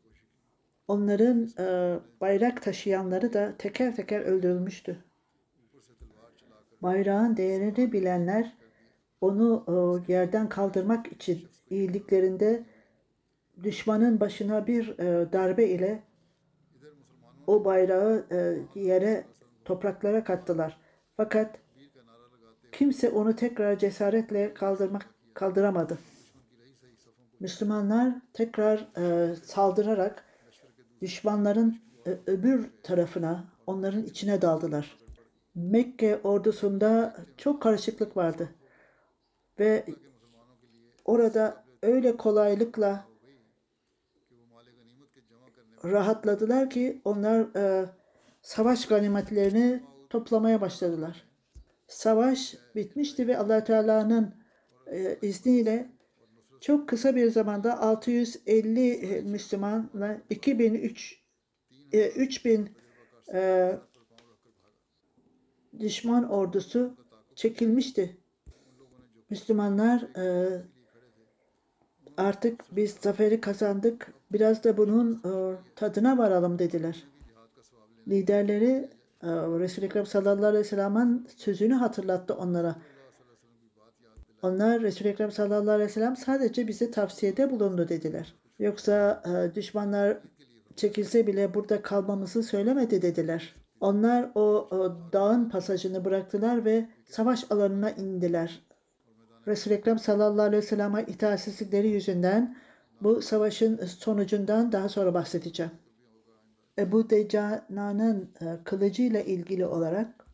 Onların 0.89 1.49
e, 1.59 1.99
bayrak 2.21 2.63
taşıyanları 2.63 3.33
da 3.33 3.55
teker 3.59 3.97
teker 3.97 4.21
öldürülmüştü. 4.21 5.05
Bayrağın 6.83 7.37
değerini 7.37 7.93
bilenler 7.93 8.57
onu 9.21 9.65
e, 10.09 10.13
yerden 10.13 10.49
kaldırmak 10.49 11.13
için 11.13 11.49
iyiliklerinde 11.71 12.65
düşmanın 13.63 14.21
başına 14.21 14.67
bir 14.67 14.99
e, 14.99 15.33
darbe 15.33 15.67
ile 15.67 16.03
o 17.47 17.65
bayrağı 17.65 18.27
e, 18.31 18.59
yere 18.81 19.25
topraklara 19.65 20.25
kattılar. 20.25 20.81
Fakat 21.17 21.59
kimse 22.73 23.11
onu 23.11 23.37
tekrar 23.37 23.79
cesaretle 23.79 24.55
kaldırmak 24.55 25.15
kaldıramadı. 25.35 25.99
Müslümanlar 27.41 28.15
tekrar 28.33 28.89
e, 28.97 29.35
saldırarak 29.37 30.25
düşmanların 31.03 31.79
e, 32.07 32.19
öbür 32.27 32.71
tarafına, 32.83 33.45
onların 33.67 34.03
içine 34.03 34.43
daldılar. 34.43 34.99
Mekke 35.55 36.21
ordusunda 36.25 37.17
çok 37.37 37.63
karışıklık 37.63 38.17
vardı. 38.17 38.49
Ve 39.59 39.87
orada 41.05 41.65
öyle 41.83 42.17
kolaylıkla 42.17 43.07
rahatladılar 45.85 46.71
ki 46.71 47.01
onlar 47.05 47.57
e, 47.57 47.87
savaş 48.43 48.87
ganimetlerini 48.87 49.83
toplamaya 50.11 50.61
başladılar. 50.61 51.29
Savaş 51.87 52.55
bitmişti 52.75 53.29
ve 53.29 53.39
allah 53.39 53.65
Teala'nın 53.65 54.35
e, 54.87 55.19
izniyle 55.23 55.96
çok 56.61 56.89
kısa 56.89 57.17
bir 57.17 57.31
zamanda 57.31 57.81
650 57.81 58.91
e, 58.91 59.21
Müslümanla 59.21 60.21
2003 60.31 61.21
e, 61.93 62.09
3000 62.09 62.71
e, 63.35 63.73
düşman 65.79 66.31
ordusu 66.31 66.97
çekilmişti. 67.35 68.17
Müslümanlar 69.31 70.01
e, 70.17 70.63
artık 72.17 72.65
biz 72.73 72.93
zaferi 73.01 73.41
kazandık. 73.41 74.13
Biraz 74.33 74.65
da 74.65 74.77
bunun 74.77 75.13
e, 75.13 75.57
tadına 75.77 76.19
varalım 76.19 76.59
dediler. 76.59 77.05
Liderleri 78.09 78.91
e, 79.23 79.29
Resul-i 79.29 79.85
Ekrem 79.85 80.07
sallallahu 80.07 80.47
aleyhi 80.47 80.65
ve 80.65 80.69
sellem'in 80.69 81.27
sözünü 81.37 81.75
hatırlattı 81.75 82.35
onlara. 82.35 82.77
Onlar 84.43 84.83
Resul-i 84.83 85.09
Ekrem 85.09 85.33
sallallahu 85.33 85.71
aleyhi 85.71 85.89
ve 85.89 85.93
sellem 85.93 86.17
sadece 86.17 86.69
bize 86.69 86.91
tavsiyede 86.91 87.51
bulundu 87.51 87.89
dediler. 87.89 88.35
Yoksa 88.59 89.23
e, 89.27 89.55
düşmanlar 89.55 90.19
çekilse 90.77 91.27
bile 91.27 91.55
burada 91.55 91.83
kalmamızı 91.83 92.43
söylemedi 92.43 93.03
dediler. 93.03 93.55
Onlar 93.81 94.31
o, 94.35 94.41
o 94.71 94.97
dağın 95.13 95.49
pasajını 95.49 96.05
bıraktılar 96.05 96.65
ve 96.65 96.89
savaş 97.05 97.51
alanına 97.51 97.91
indiler. 97.91 98.63
Resul-i 99.47 99.75
Ekrem 99.75 99.99
sallallahu 99.99 100.43
aleyhi 100.43 100.63
ve 100.63 100.67
sellem'e 100.67 101.03
itaatsizlikleri 101.03 101.89
yüzünden 101.89 102.57
bu 103.01 103.23
savaşın 103.23 103.77
sonucundan 103.87 104.73
daha 104.73 104.89
sonra 104.89 105.15
bahsedeceğim. 105.15 105.73
Ebu 106.79 107.11
Decana'nın 107.11 108.31
e, 108.41 108.65
kılıcıyla 108.65 109.21
ilgili 109.21 109.67
olarak 109.67 110.27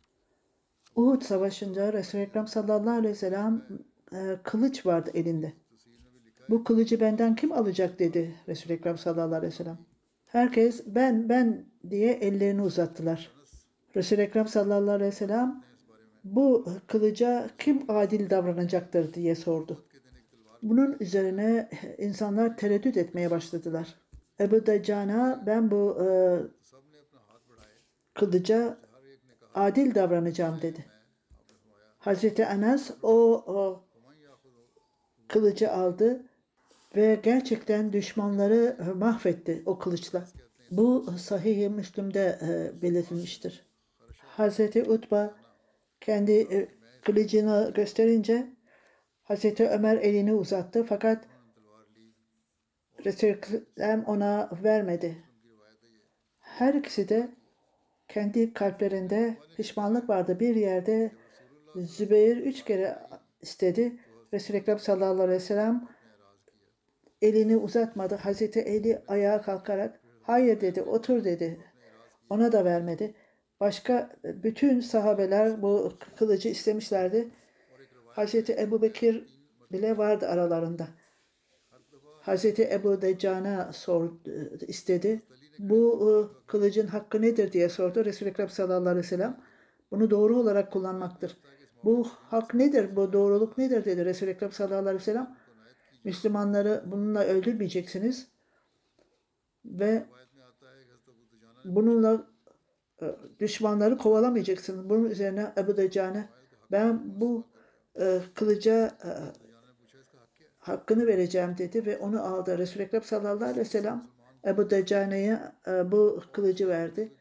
Uhud 0.95 1.21
Savaşı'nda 1.21 1.93
Resul-i 1.93 2.21
Ekrem 2.21 2.47
sallallahu 2.47 2.95
aleyhi 2.95 3.13
ve 3.13 3.17
sellem 3.17 3.65
e, 4.13 4.39
kılıç 4.43 4.85
vardı 4.85 5.11
elinde. 5.13 5.53
Bu 6.49 6.63
kılıcı 6.63 6.99
benden 6.99 7.35
kim 7.35 7.51
alacak 7.51 7.99
dedi 7.99 8.35
Resul-i 8.47 8.73
Ekrem 8.73 8.97
sallallahu 8.97 9.35
aleyhi 9.35 9.53
ve 9.53 9.57
sellem. 9.57 9.77
Herkes 10.25 10.83
ben 10.87 11.29
ben 11.29 11.65
diye 11.89 12.13
ellerini 12.13 12.61
uzattılar. 12.61 13.31
Resul-i 13.95 14.21
Ekrem 14.21 14.47
sallallahu 14.47 14.91
aleyhi 14.91 15.11
ve 15.11 15.15
sellem 15.15 15.63
bu 16.23 16.65
kılıca 16.87 17.49
kim 17.57 17.83
adil 17.87 18.29
davranacaktır 18.29 19.13
diye 19.13 19.35
sordu. 19.35 19.85
Bunun 20.61 20.97
üzerine 20.99 21.69
insanlar 21.97 22.57
tereddüt 22.57 22.97
etmeye 22.97 23.31
başladılar. 23.31 23.95
Ebu 24.39 24.65
Daccan'a 24.65 25.43
ben 25.45 25.71
bu 25.71 25.97
e, 26.03 26.07
kılıca 28.13 28.77
adil 29.55 29.95
davranacağım 29.95 30.61
dedi. 30.61 30.85
Hazreti 31.99 32.41
Enes 32.41 32.91
o, 33.03 33.43
o 33.47 33.82
kılıcı 35.33 35.71
aldı 35.71 36.23
ve 36.95 37.19
gerçekten 37.23 37.93
düşmanları 37.93 38.77
mahvetti 38.95 39.63
o 39.65 39.79
kılıçla. 39.79 40.25
Bu 40.71 41.13
Sahih-i 41.17 41.69
Müslüm'de 41.69 42.39
e, 42.41 42.81
belirtilmiştir. 42.81 43.65
Hazreti 44.17 44.83
Utba 44.83 45.35
kendi 46.01 46.31
e, 46.31 46.67
kılıcını 47.05 47.71
gösterince 47.75 48.47
Hazreti 49.23 49.69
Ömer 49.69 49.97
elini 49.97 50.33
uzattı 50.33 50.83
fakat 50.83 51.25
Resulullah 53.05 54.09
ona 54.09 54.49
vermedi. 54.63 55.17
Her 56.39 56.73
ikisi 56.73 57.09
de 57.09 57.29
kendi 58.07 58.53
kalplerinde 58.53 59.37
pişmanlık 59.57 60.09
vardı. 60.09 60.39
Bir 60.39 60.55
yerde 60.55 61.11
Zübeyir 61.75 62.37
üç 62.37 62.63
kere 62.63 62.99
istedi. 63.41 63.99
Resul-i 64.33 64.57
Ekrem 64.57 64.79
sallallahu 64.79 65.23
aleyhi 65.23 65.29
ve 65.29 65.39
sellem 65.39 65.87
elini 67.21 67.57
uzatmadı. 67.57 68.15
Hazreti 68.15 68.59
Eli 68.59 69.01
ayağa 69.07 69.41
kalkarak 69.41 69.99
hayır 70.21 70.61
dedi, 70.61 70.81
otur 70.81 71.23
dedi. 71.23 71.59
Ona 72.29 72.51
da 72.51 72.65
vermedi. 72.65 73.15
Başka 73.59 74.15
bütün 74.23 74.79
sahabeler 74.79 75.61
bu 75.61 75.93
kılıcı 76.15 76.49
istemişlerdi. 76.49 77.29
Hazreti 78.07 78.53
Ebu 78.53 78.81
Bekir 78.81 79.25
bile 79.71 79.97
vardı 79.97 80.27
aralarında. 80.27 80.87
Hazreti 82.21 82.69
Ebu 82.71 83.01
Decan'a 83.01 83.73
sor, 83.73 84.11
istedi. 84.67 85.21
Bu 85.59 86.09
e, 86.09 86.13
kılıcın 86.47 86.87
hakkı 86.87 87.21
nedir 87.21 87.51
diye 87.51 87.69
sordu. 87.69 88.05
Resul-i 88.05 88.29
Ekrem 88.29 88.49
sallallahu 88.49 88.89
aleyhi 88.89 88.97
ve 88.97 89.09
sellem. 89.09 89.37
Bunu 89.91 90.09
doğru 90.09 90.39
olarak 90.39 90.71
kullanmaktır. 90.71 91.37
Bu 91.83 92.07
hak 92.29 92.53
nedir? 92.53 92.95
Bu 92.95 93.13
doğruluk 93.13 93.57
nedir? 93.57 93.85
dedi 93.85 94.05
Resul-i 94.05 94.29
Ekrem 94.29 94.51
sallallahu 94.51 94.79
aleyhi 94.79 94.95
ve 94.95 94.99
sellem. 94.99 95.35
Müslümanları 96.03 96.83
bununla 96.85 97.23
öldürmeyeceksiniz. 97.23 98.27
Ve 99.65 100.05
bununla 101.65 102.27
e, 103.01 103.15
düşmanları 103.39 103.97
kovalamayacaksınız. 103.97 104.89
Bunun 104.89 105.09
üzerine 105.09 105.53
Ebu 105.57 105.77
Decane 105.77 106.29
ben 106.71 107.01
bu 107.21 107.47
e, 107.99 108.19
kılıca 108.35 108.87
e, 108.87 109.11
hakkını 110.57 111.07
vereceğim 111.07 111.55
dedi 111.57 111.85
ve 111.85 111.97
onu 111.97 112.23
aldı. 112.23 112.57
Resul-i 112.57 112.83
Ekrem 112.83 113.03
sallallahu 113.03 113.43
aleyhi 113.43 113.59
ve 113.59 113.65
sellem 113.65 114.07
Ebu 114.45 114.69
Decane'ye 114.69 115.39
bu 115.91 116.23
kılıcı 116.31 116.67
verdi 116.67 117.13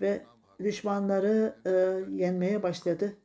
ve 0.00 0.22
düşmanları 0.62 1.56
yenmeye 2.10 2.62
başladı. 2.62 3.16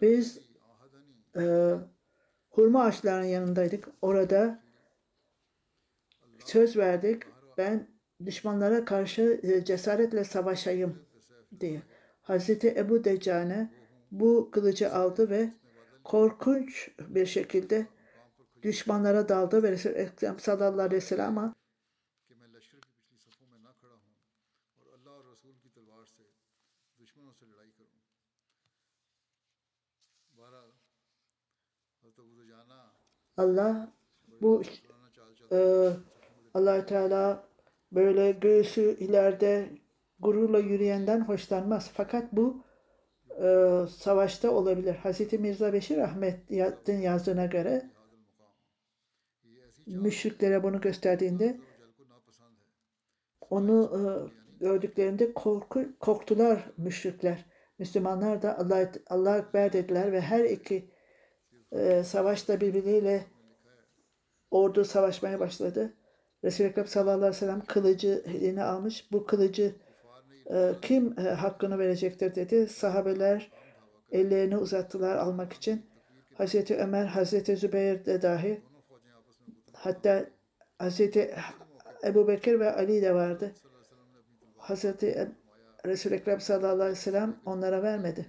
Biz 0.00 0.38
e, 1.36 1.74
hurma 2.50 2.82
ağaçlarının 2.84 3.26
yanındaydık. 3.26 3.88
Orada 4.02 4.62
söz 6.44 6.76
verdik. 6.76 7.22
Ben 7.58 7.88
düşmanlara 8.26 8.84
karşı 8.84 9.40
e, 9.42 9.64
cesaretle 9.64 10.24
savaşayım 10.24 11.06
diye. 11.60 11.82
Hazreti 12.22 12.68
Ebu 12.76 13.04
Decane 13.04 13.72
bu 14.10 14.50
kılıcı 14.52 14.92
aldı 14.92 15.30
ve 15.30 15.52
korkunç 16.04 16.90
bir 17.08 17.26
şekilde 17.26 17.86
düşmanlara 18.62 19.28
daldı 19.28 19.62
ve 19.62 19.72
Resul 19.72 19.90
Ekrem 19.90 20.38
sallallahu 20.38 20.80
aleyhi 20.80 20.96
ve 20.96 21.00
sellem'e 21.00 21.52
Allah 33.36 33.92
bu 34.42 34.62
e, 35.52 35.88
allah 36.54 36.86
Teala 36.86 37.48
böyle 37.92 38.32
göğsü 38.32 38.96
ileride 39.00 39.70
gururla 40.18 40.58
yürüyenden 40.58 41.20
hoşlanmaz. 41.20 41.90
Fakat 41.94 42.32
bu 42.32 42.64
e, 43.38 43.86
savaşta 43.86 44.50
olabilir. 44.50 44.94
Hz. 44.94 45.32
Mirza 45.32 45.72
Beşir 45.72 45.98
Ahmet'in 45.98 47.00
yazdığına 47.00 47.46
göre 47.46 47.90
müşriklere 49.86 50.62
bunu 50.62 50.80
gösterdiğinde 50.80 51.60
onu 53.50 53.90
e, 53.98 54.00
gördüklerinde 54.60 55.34
korku, 55.34 55.98
korktular 56.00 56.70
müşrikler. 56.76 57.44
Müslümanlar 57.78 58.42
da 58.42 58.58
Allah, 58.58 58.92
Allah 59.06 59.38
Ekber 59.38 59.72
dediler 59.72 60.12
ve 60.12 60.20
her 60.20 60.44
iki 60.44 60.90
e, 61.72 62.04
savaşta 62.04 62.60
birbiriyle 62.60 63.24
ordu 64.50 64.84
savaşmaya 64.84 65.40
başladı. 65.40 65.94
Resul-i 66.44 66.66
Ekrem 66.66 66.86
sallallahu 66.86 67.16
aleyhi 67.16 67.32
ve 67.32 67.36
sellem 67.36 67.64
kılıcı 67.64 68.22
eline 68.26 68.62
almış. 68.62 69.12
Bu 69.12 69.26
kılıcı 69.26 69.76
ee, 70.50 70.72
kim 70.82 71.18
e, 71.18 71.22
hakkını 71.22 71.78
verecektir 71.78 72.34
dedi. 72.34 72.66
Sahabeler 72.66 73.50
ellerini 74.12 74.56
uzattılar 74.56 75.16
almak 75.16 75.52
için. 75.52 75.86
Hazreti 76.34 76.76
Ömer, 76.76 77.06
Hazreti 77.06 77.56
Zübeyir 77.56 78.04
de 78.04 78.22
dahi 78.22 78.62
hatta 79.72 80.26
Hazreti 80.78 81.34
Ebu 82.04 82.28
Bekir 82.28 82.60
ve 82.60 82.72
Ali 82.72 83.02
de 83.02 83.14
vardı. 83.14 83.54
Hazreti 84.56 85.28
Resul-i 85.86 86.14
Ekrem 86.14 86.40
sallallahu 86.40 86.72
aleyhi 86.72 86.90
ve 86.90 86.94
sellem 86.94 87.36
onlara 87.46 87.82
vermedi. 87.82 88.26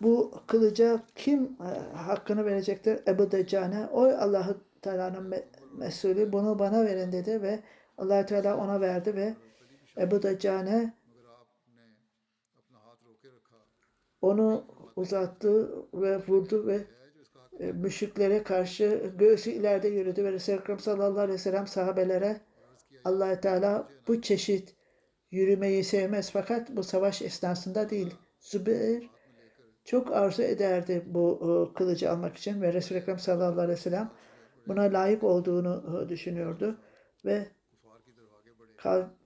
Bu 0.00 0.34
kılıca 0.46 1.02
kim 1.14 1.44
e, 1.44 1.96
hakkını 1.96 2.44
verecektir? 2.44 3.00
Ebu 3.06 3.30
Deccane. 3.30 3.86
O 3.92 4.04
Allah-u 4.04 4.60
Teala'nın 4.82 5.34
mesulü 5.78 6.32
bunu 6.32 6.58
bana 6.58 6.84
verin 6.84 7.12
dedi 7.12 7.42
ve 7.42 7.60
allah 7.98 8.26
Teala 8.26 8.56
ona 8.56 8.80
verdi 8.80 9.16
ve 9.16 9.34
Ebu 9.98 10.22
onu 14.22 14.64
uzattı 14.96 15.84
ve 15.94 16.26
vurdu 16.26 16.66
ve 16.66 16.84
e, 17.60 17.72
müşriklere 17.72 18.42
karşı 18.42 19.12
göğsü 19.18 19.50
ileride 19.50 19.88
yürüdü 19.88 20.24
ve 20.24 20.32
Resulü 20.32 20.56
Ekrem 20.56 20.78
sallallahu 20.78 21.20
aleyhi 21.20 21.34
ve 21.34 21.42
sellem 21.42 21.66
sahabelere 21.66 22.40
allah 23.04 23.40
Teala 23.40 23.88
bu 24.08 24.22
çeşit 24.22 24.76
yürümeyi 25.30 25.84
sevmez 25.84 26.30
fakat 26.30 26.76
bu 26.76 26.82
savaş 26.82 27.22
esnasında 27.22 27.90
değil. 27.90 28.14
Zübeyir 28.40 29.10
çok 29.84 30.12
arzu 30.12 30.42
ederdi 30.42 31.02
bu 31.06 31.40
e, 31.42 31.78
kılıcı 31.78 32.10
almak 32.10 32.36
için 32.36 32.62
ve 32.62 32.72
Resul-i 32.72 32.98
Ekrem 32.98 33.18
sallallahu 33.18 33.60
aleyhi 33.60 33.78
ve 33.78 33.82
sellem 33.82 34.10
buna 34.66 34.82
layık 34.82 35.24
olduğunu 35.24 36.02
e, 36.04 36.08
düşünüyordu 36.08 36.78
ve 37.24 37.46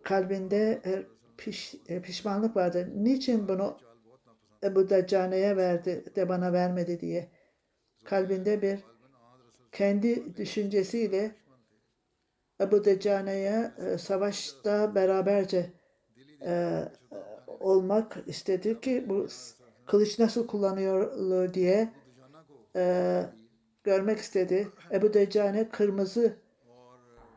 kalbinde 0.04 0.80
e, 0.84 1.02
piş, 1.36 1.74
e, 1.88 2.02
pişmanlık 2.02 2.56
vardı. 2.56 2.88
Niçin 2.94 3.48
bunu 3.48 3.78
Ebu 4.64 4.90
Deccane'ye 4.90 5.56
verdi 5.56 6.04
de 6.16 6.28
bana 6.28 6.52
vermedi 6.52 7.00
diye. 7.00 7.28
Kalbinde 8.04 8.62
bir 8.62 8.78
kendi 9.72 10.36
düşüncesiyle 10.36 11.34
Ebu 12.60 12.84
Deccane'ye 12.84 13.72
e, 13.78 13.98
savaşta 13.98 14.94
beraberce 14.94 15.72
e, 16.42 16.82
olmak 17.46 18.18
istedi 18.26 18.80
ki 18.80 19.04
bu 19.08 19.26
kılıç 19.86 20.18
nasıl 20.18 20.46
kullanıyor 20.46 21.54
diye 21.54 21.92
e, 22.76 23.22
görmek 23.84 24.18
istedi. 24.18 24.68
Ebu 24.92 25.14
Deccane 25.14 25.68
kırmızı 25.68 26.36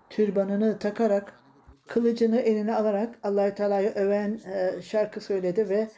türbanını 0.10 0.80
takarak 0.80 1.45
kılıcını 1.88 2.40
eline 2.40 2.76
alarak 2.76 3.20
allah 3.24 3.56
Teala'yı 3.56 3.90
öven 3.90 4.42
e, 4.46 4.82
şarkı 4.82 5.22
söyledi 5.22 5.70
ve 5.70 5.76
e, 5.76 5.90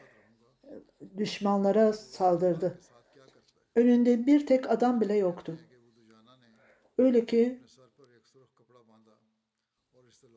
düşmanlara 1.18 1.94
saldırdı. 1.94 2.80
Önünde 3.76 4.26
bir 4.26 4.46
tek 4.46 4.72
adam 4.72 5.02
bile 5.02 5.16
yoktu. 5.16 5.60
Öyle 6.98 7.26
ki 7.26 7.62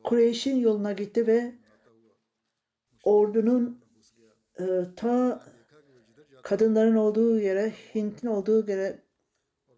Kureyş'in 0.03 0.55
yoluna 0.55 0.91
gitti 0.91 1.27
ve 1.27 1.55
ordunun 3.03 3.81
e, 4.59 4.63
ta 4.95 5.43
kadınların 6.43 6.95
olduğu 6.95 7.39
yere, 7.39 7.69
Hint'in 7.95 8.27
olduğu 8.27 8.67
yere 8.67 8.99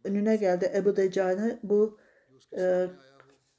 önüne 0.03 0.35
geldi 0.35 0.71
Ebu 0.75 0.95
Decan'ı. 0.95 1.59
Bu 1.63 1.99
e, 2.57 2.87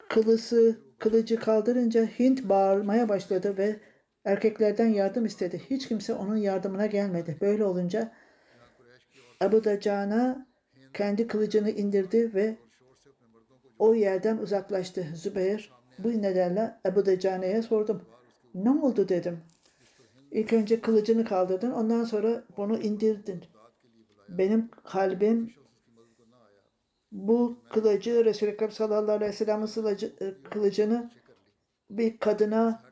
kılısı 0.09 0.84
kılıcı 0.99 1.41
kaldırınca 1.41 2.07
Hint 2.07 2.49
bağırmaya 2.49 3.09
başladı 3.09 3.59
ve 3.59 3.77
erkeklerden 4.25 4.87
yardım 4.87 5.25
istedi. 5.25 5.63
Hiç 5.71 5.89
kimse 5.89 6.15
onun 6.15 6.37
yardımına 6.37 6.87
gelmedi. 6.87 7.39
Böyle 7.41 7.65
olunca 7.65 8.13
Abu 9.41 9.65
Dacan'a 9.65 10.47
kendi 10.95 11.27
kılıcını 11.27 11.71
indirdi 11.71 12.35
ve 12.35 12.57
o 13.79 13.95
yerden 13.95 14.39
uzaklaştı. 14.39 15.07
Zübeyir 15.15 15.73
bu 15.99 16.23
nedenle 16.23 16.75
Ebu 16.87 17.07
Decane'ye 17.07 17.63
sordum. 17.63 18.03
Ne 18.55 18.71
oldu 18.71 19.09
dedim. 19.09 19.41
İlk 20.31 20.53
önce 20.53 20.81
kılıcını 20.81 21.25
kaldırdın 21.25 21.71
ondan 21.71 22.05
sonra 22.05 22.45
bunu 22.57 22.79
indirdin. 22.79 23.45
Benim 24.29 24.71
kalbim 24.85 25.53
bu 27.15 27.59
kılıcı 27.73 28.25
Resul-i 28.25 28.51
Ekrem 28.51 28.71
sallallahu 28.71 29.13
aleyhi 29.13 29.31
ve 29.31 29.37
sellem'in 29.37 30.15
e, 30.21 30.35
kılıcını 30.51 31.11
bir 31.91 32.19
kadına 32.19 32.83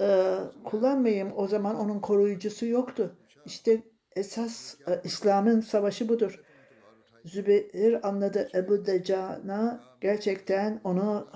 e, 0.00 0.36
kullanmayayım. 0.64 1.32
O 1.36 1.46
zaman 1.46 1.76
onun 1.76 2.00
koruyucusu 2.00 2.66
yoktu. 2.66 3.16
İşte 3.46 3.82
esas 4.16 4.74
e, 4.88 5.00
İslam'ın 5.04 5.60
savaşı 5.60 6.08
budur. 6.08 6.42
Zübeyir 7.24 8.08
anladı 8.08 8.48
Ebu 8.54 8.86
Decana 8.86 9.84
gerçekten 10.00 10.80
onu 10.84 11.28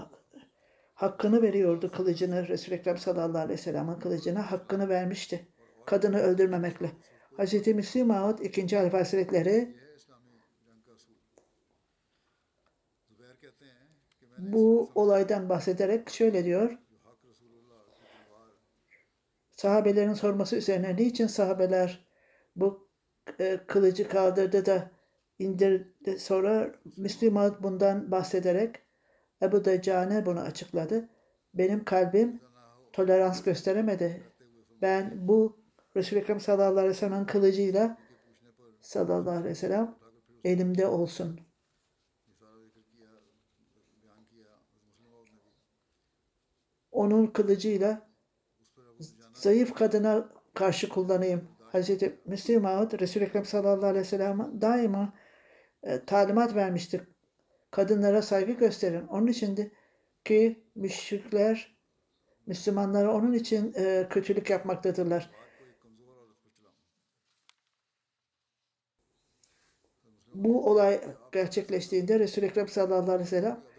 hakkını 0.94 1.42
veriyordu 1.42 1.90
kılıcını. 1.90 2.48
Resul-i 2.48 2.74
Ekrem 2.74 2.98
sallallahu 2.98 3.38
aleyhi 3.38 3.58
ve 3.58 3.62
sellem'in 3.62 3.94
kılıcına 3.94 4.50
hakkını 4.50 4.88
vermişti. 4.88 5.48
Kadını 5.86 6.18
öldürmemekle. 6.18 6.90
Hz. 7.38 7.66
Müslim 7.66 8.06
Maud 8.06 8.38
2. 8.38 8.76
Halife 8.76 8.96
Hazretleri 8.96 9.81
bu 14.42 14.90
olaydan 14.94 15.48
bahsederek 15.48 16.10
şöyle 16.10 16.44
diyor. 16.44 16.78
Sahabelerin 19.50 20.12
sorması 20.12 20.56
üzerine 20.56 20.96
niçin 20.96 21.26
sahabeler 21.26 22.06
bu 22.56 22.88
e, 23.40 23.60
kılıcı 23.66 24.08
kaldırdı 24.08 24.66
da 24.66 24.90
indirdi 25.38 26.18
sonra 26.18 26.74
Müslüman 26.96 27.56
bundan 27.62 28.10
bahsederek 28.10 28.76
Ebu 29.42 29.64
Decane 29.64 30.26
bunu 30.26 30.40
açıkladı. 30.40 31.08
Benim 31.54 31.84
kalbim 31.84 32.40
tolerans 32.92 33.42
gösteremedi. 33.42 34.22
Ben 34.82 35.28
bu 35.28 35.62
Resul-i 35.96 36.20
Ekrem 36.20 36.40
sallallahu 36.40 36.70
aleyhi 36.70 36.88
ve 36.88 36.94
sellem'in 36.94 37.24
kılıcıyla 37.24 37.98
sallallahu 38.80 39.30
aleyhi 39.30 39.44
ve 39.44 39.54
sellem 39.54 39.94
elimde 40.44 40.86
olsun.'' 40.86 41.51
onun 47.02 47.26
kılıcıyla 47.26 48.10
zayıf 49.34 49.74
kadına 49.74 50.28
karşı 50.54 50.88
kullanayım. 50.88 51.48
Hz. 51.72 51.90
Müslim 52.26 52.66
Ağut 52.66 53.00
Resul-i 53.00 53.24
Ekrem 53.24 53.44
sallallahu 53.44 53.86
aleyhi 53.86 54.04
ve 54.04 54.08
sellem'e 54.08 54.60
daima 54.60 55.12
e, 55.82 56.04
talimat 56.04 56.54
vermiştir. 56.54 57.02
Kadınlara 57.70 58.22
saygı 58.22 58.52
gösterin. 58.52 59.06
Onun 59.06 59.26
için 59.26 59.56
de 59.56 59.70
ki 60.24 60.64
müşrikler 60.74 61.76
Müslümanlara 62.46 63.14
onun 63.14 63.32
için 63.32 63.74
e, 63.76 64.06
kötülük 64.10 64.50
yapmaktadırlar. 64.50 65.30
Bu 70.34 70.70
olay 70.70 71.00
gerçekleştiğinde 71.32 72.18
Resul-i 72.18 72.44
Ekrem 72.44 72.68
sallallahu 72.68 73.12
aleyhi 73.12 73.20
ve 73.20 73.40
sellem 73.40 73.71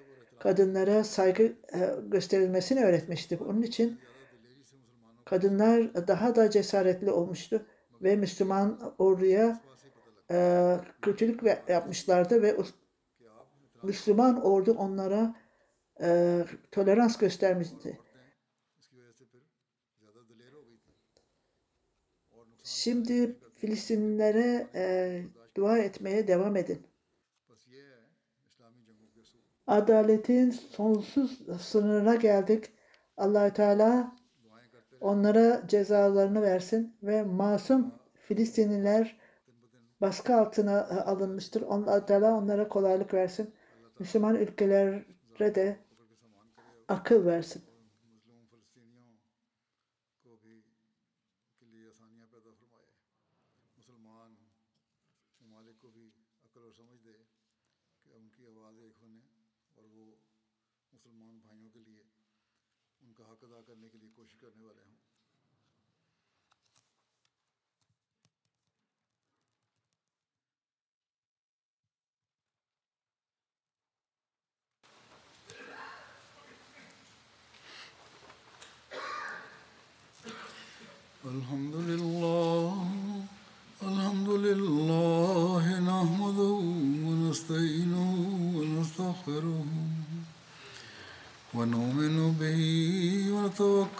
kadınlara 0.43 1.03
saygı 1.03 1.43
e, 1.43 1.95
gösterilmesini 2.07 2.85
öğretmiştik. 2.85 3.41
Onun 3.41 3.61
için 3.61 3.99
kadınlar 5.25 6.07
daha 6.07 6.35
da 6.35 6.49
cesaretli 6.49 7.11
olmuştu 7.11 7.65
ve 8.01 8.15
Müslüman 8.15 8.93
orduya 8.97 9.61
e, 10.31 10.77
kötülük 11.01 11.41
yapmışlardı 11.67 12.41
ve 12.41 12.57
Müslüman 13.83 14.45
ordu 14.45 14.71
onlara 14.73 15.35
e, 16.01 16.39
tolerans 16.71 17.17
göstermişti. 17.17 17.99
Şimdi 22.63 23.35
Filistinlilere 23.55 24.67
e, 24.75 25.23
dua 25.55 25.77
etmeye 25.77 26.27
devam 26.27 26.55
edin. 26.55 26.92
Adaletin 29.67 30.49
sonsuz 30.49 31.39
sınırına 31.61 32.15
geldik. 32.15 32.65
allah 33.17 33.53
Teala 33.53 34.15
onlara 35.01 35.67
cezalarını 35.67 36.41
versin 36.41 36.97
ve 37.03 37.23
masum 37.23 37.93
Filistinliler 38.13 39.17
baskı 40.01 40.35
altına 40.35 40.87
alınmıştır. 41.05 41.61
allah 41.61 42.05
Teala 42.05 42.37
onlara 42.37 42.67
kolaylık 42.67 43.13
versin. 43.13 43.53
Müslüman 43.99 44.35
ülkelere 44.35 45.05
de 45.39 45.77
akıl 46.87 47.25
versin. 47.25 47.61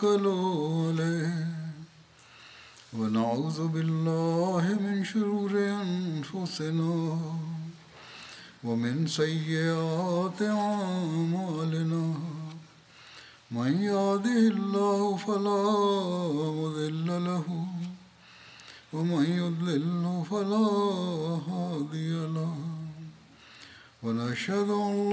ونتوكل 0.03 0.27
عليه. 0.99 1.47
ونعوذ 2.93 3.67
بالله 3.67 4.63
من 4.85 5.05
شرور 5.05 5.51
أنفسنا 5.55 7.19
ومن 8.63 9.07
سيئات 9.07 10.41
أعمالنا. 10.41 12.05
من 13.51 13.71
يهده 13.81 14.43
الله 14.55 15.17
فلا 15.17 15.63
مضل 16.59 17.07
له 17.07 17.47
ومن 18.93 19.25
يضلل 19.41 20.23
فلا 20.31 20.67
هادي 21.47 22.13
له. 22.37 22.55
ونشهد 24.03 24.69
أن 24.69 25.12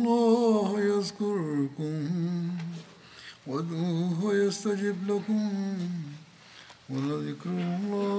يستجب 4.60 4.96
لكم 5.10 5.50
ولذكر 6.90 7.50
الله 7.50 7.76
أكبر 7.80 8.09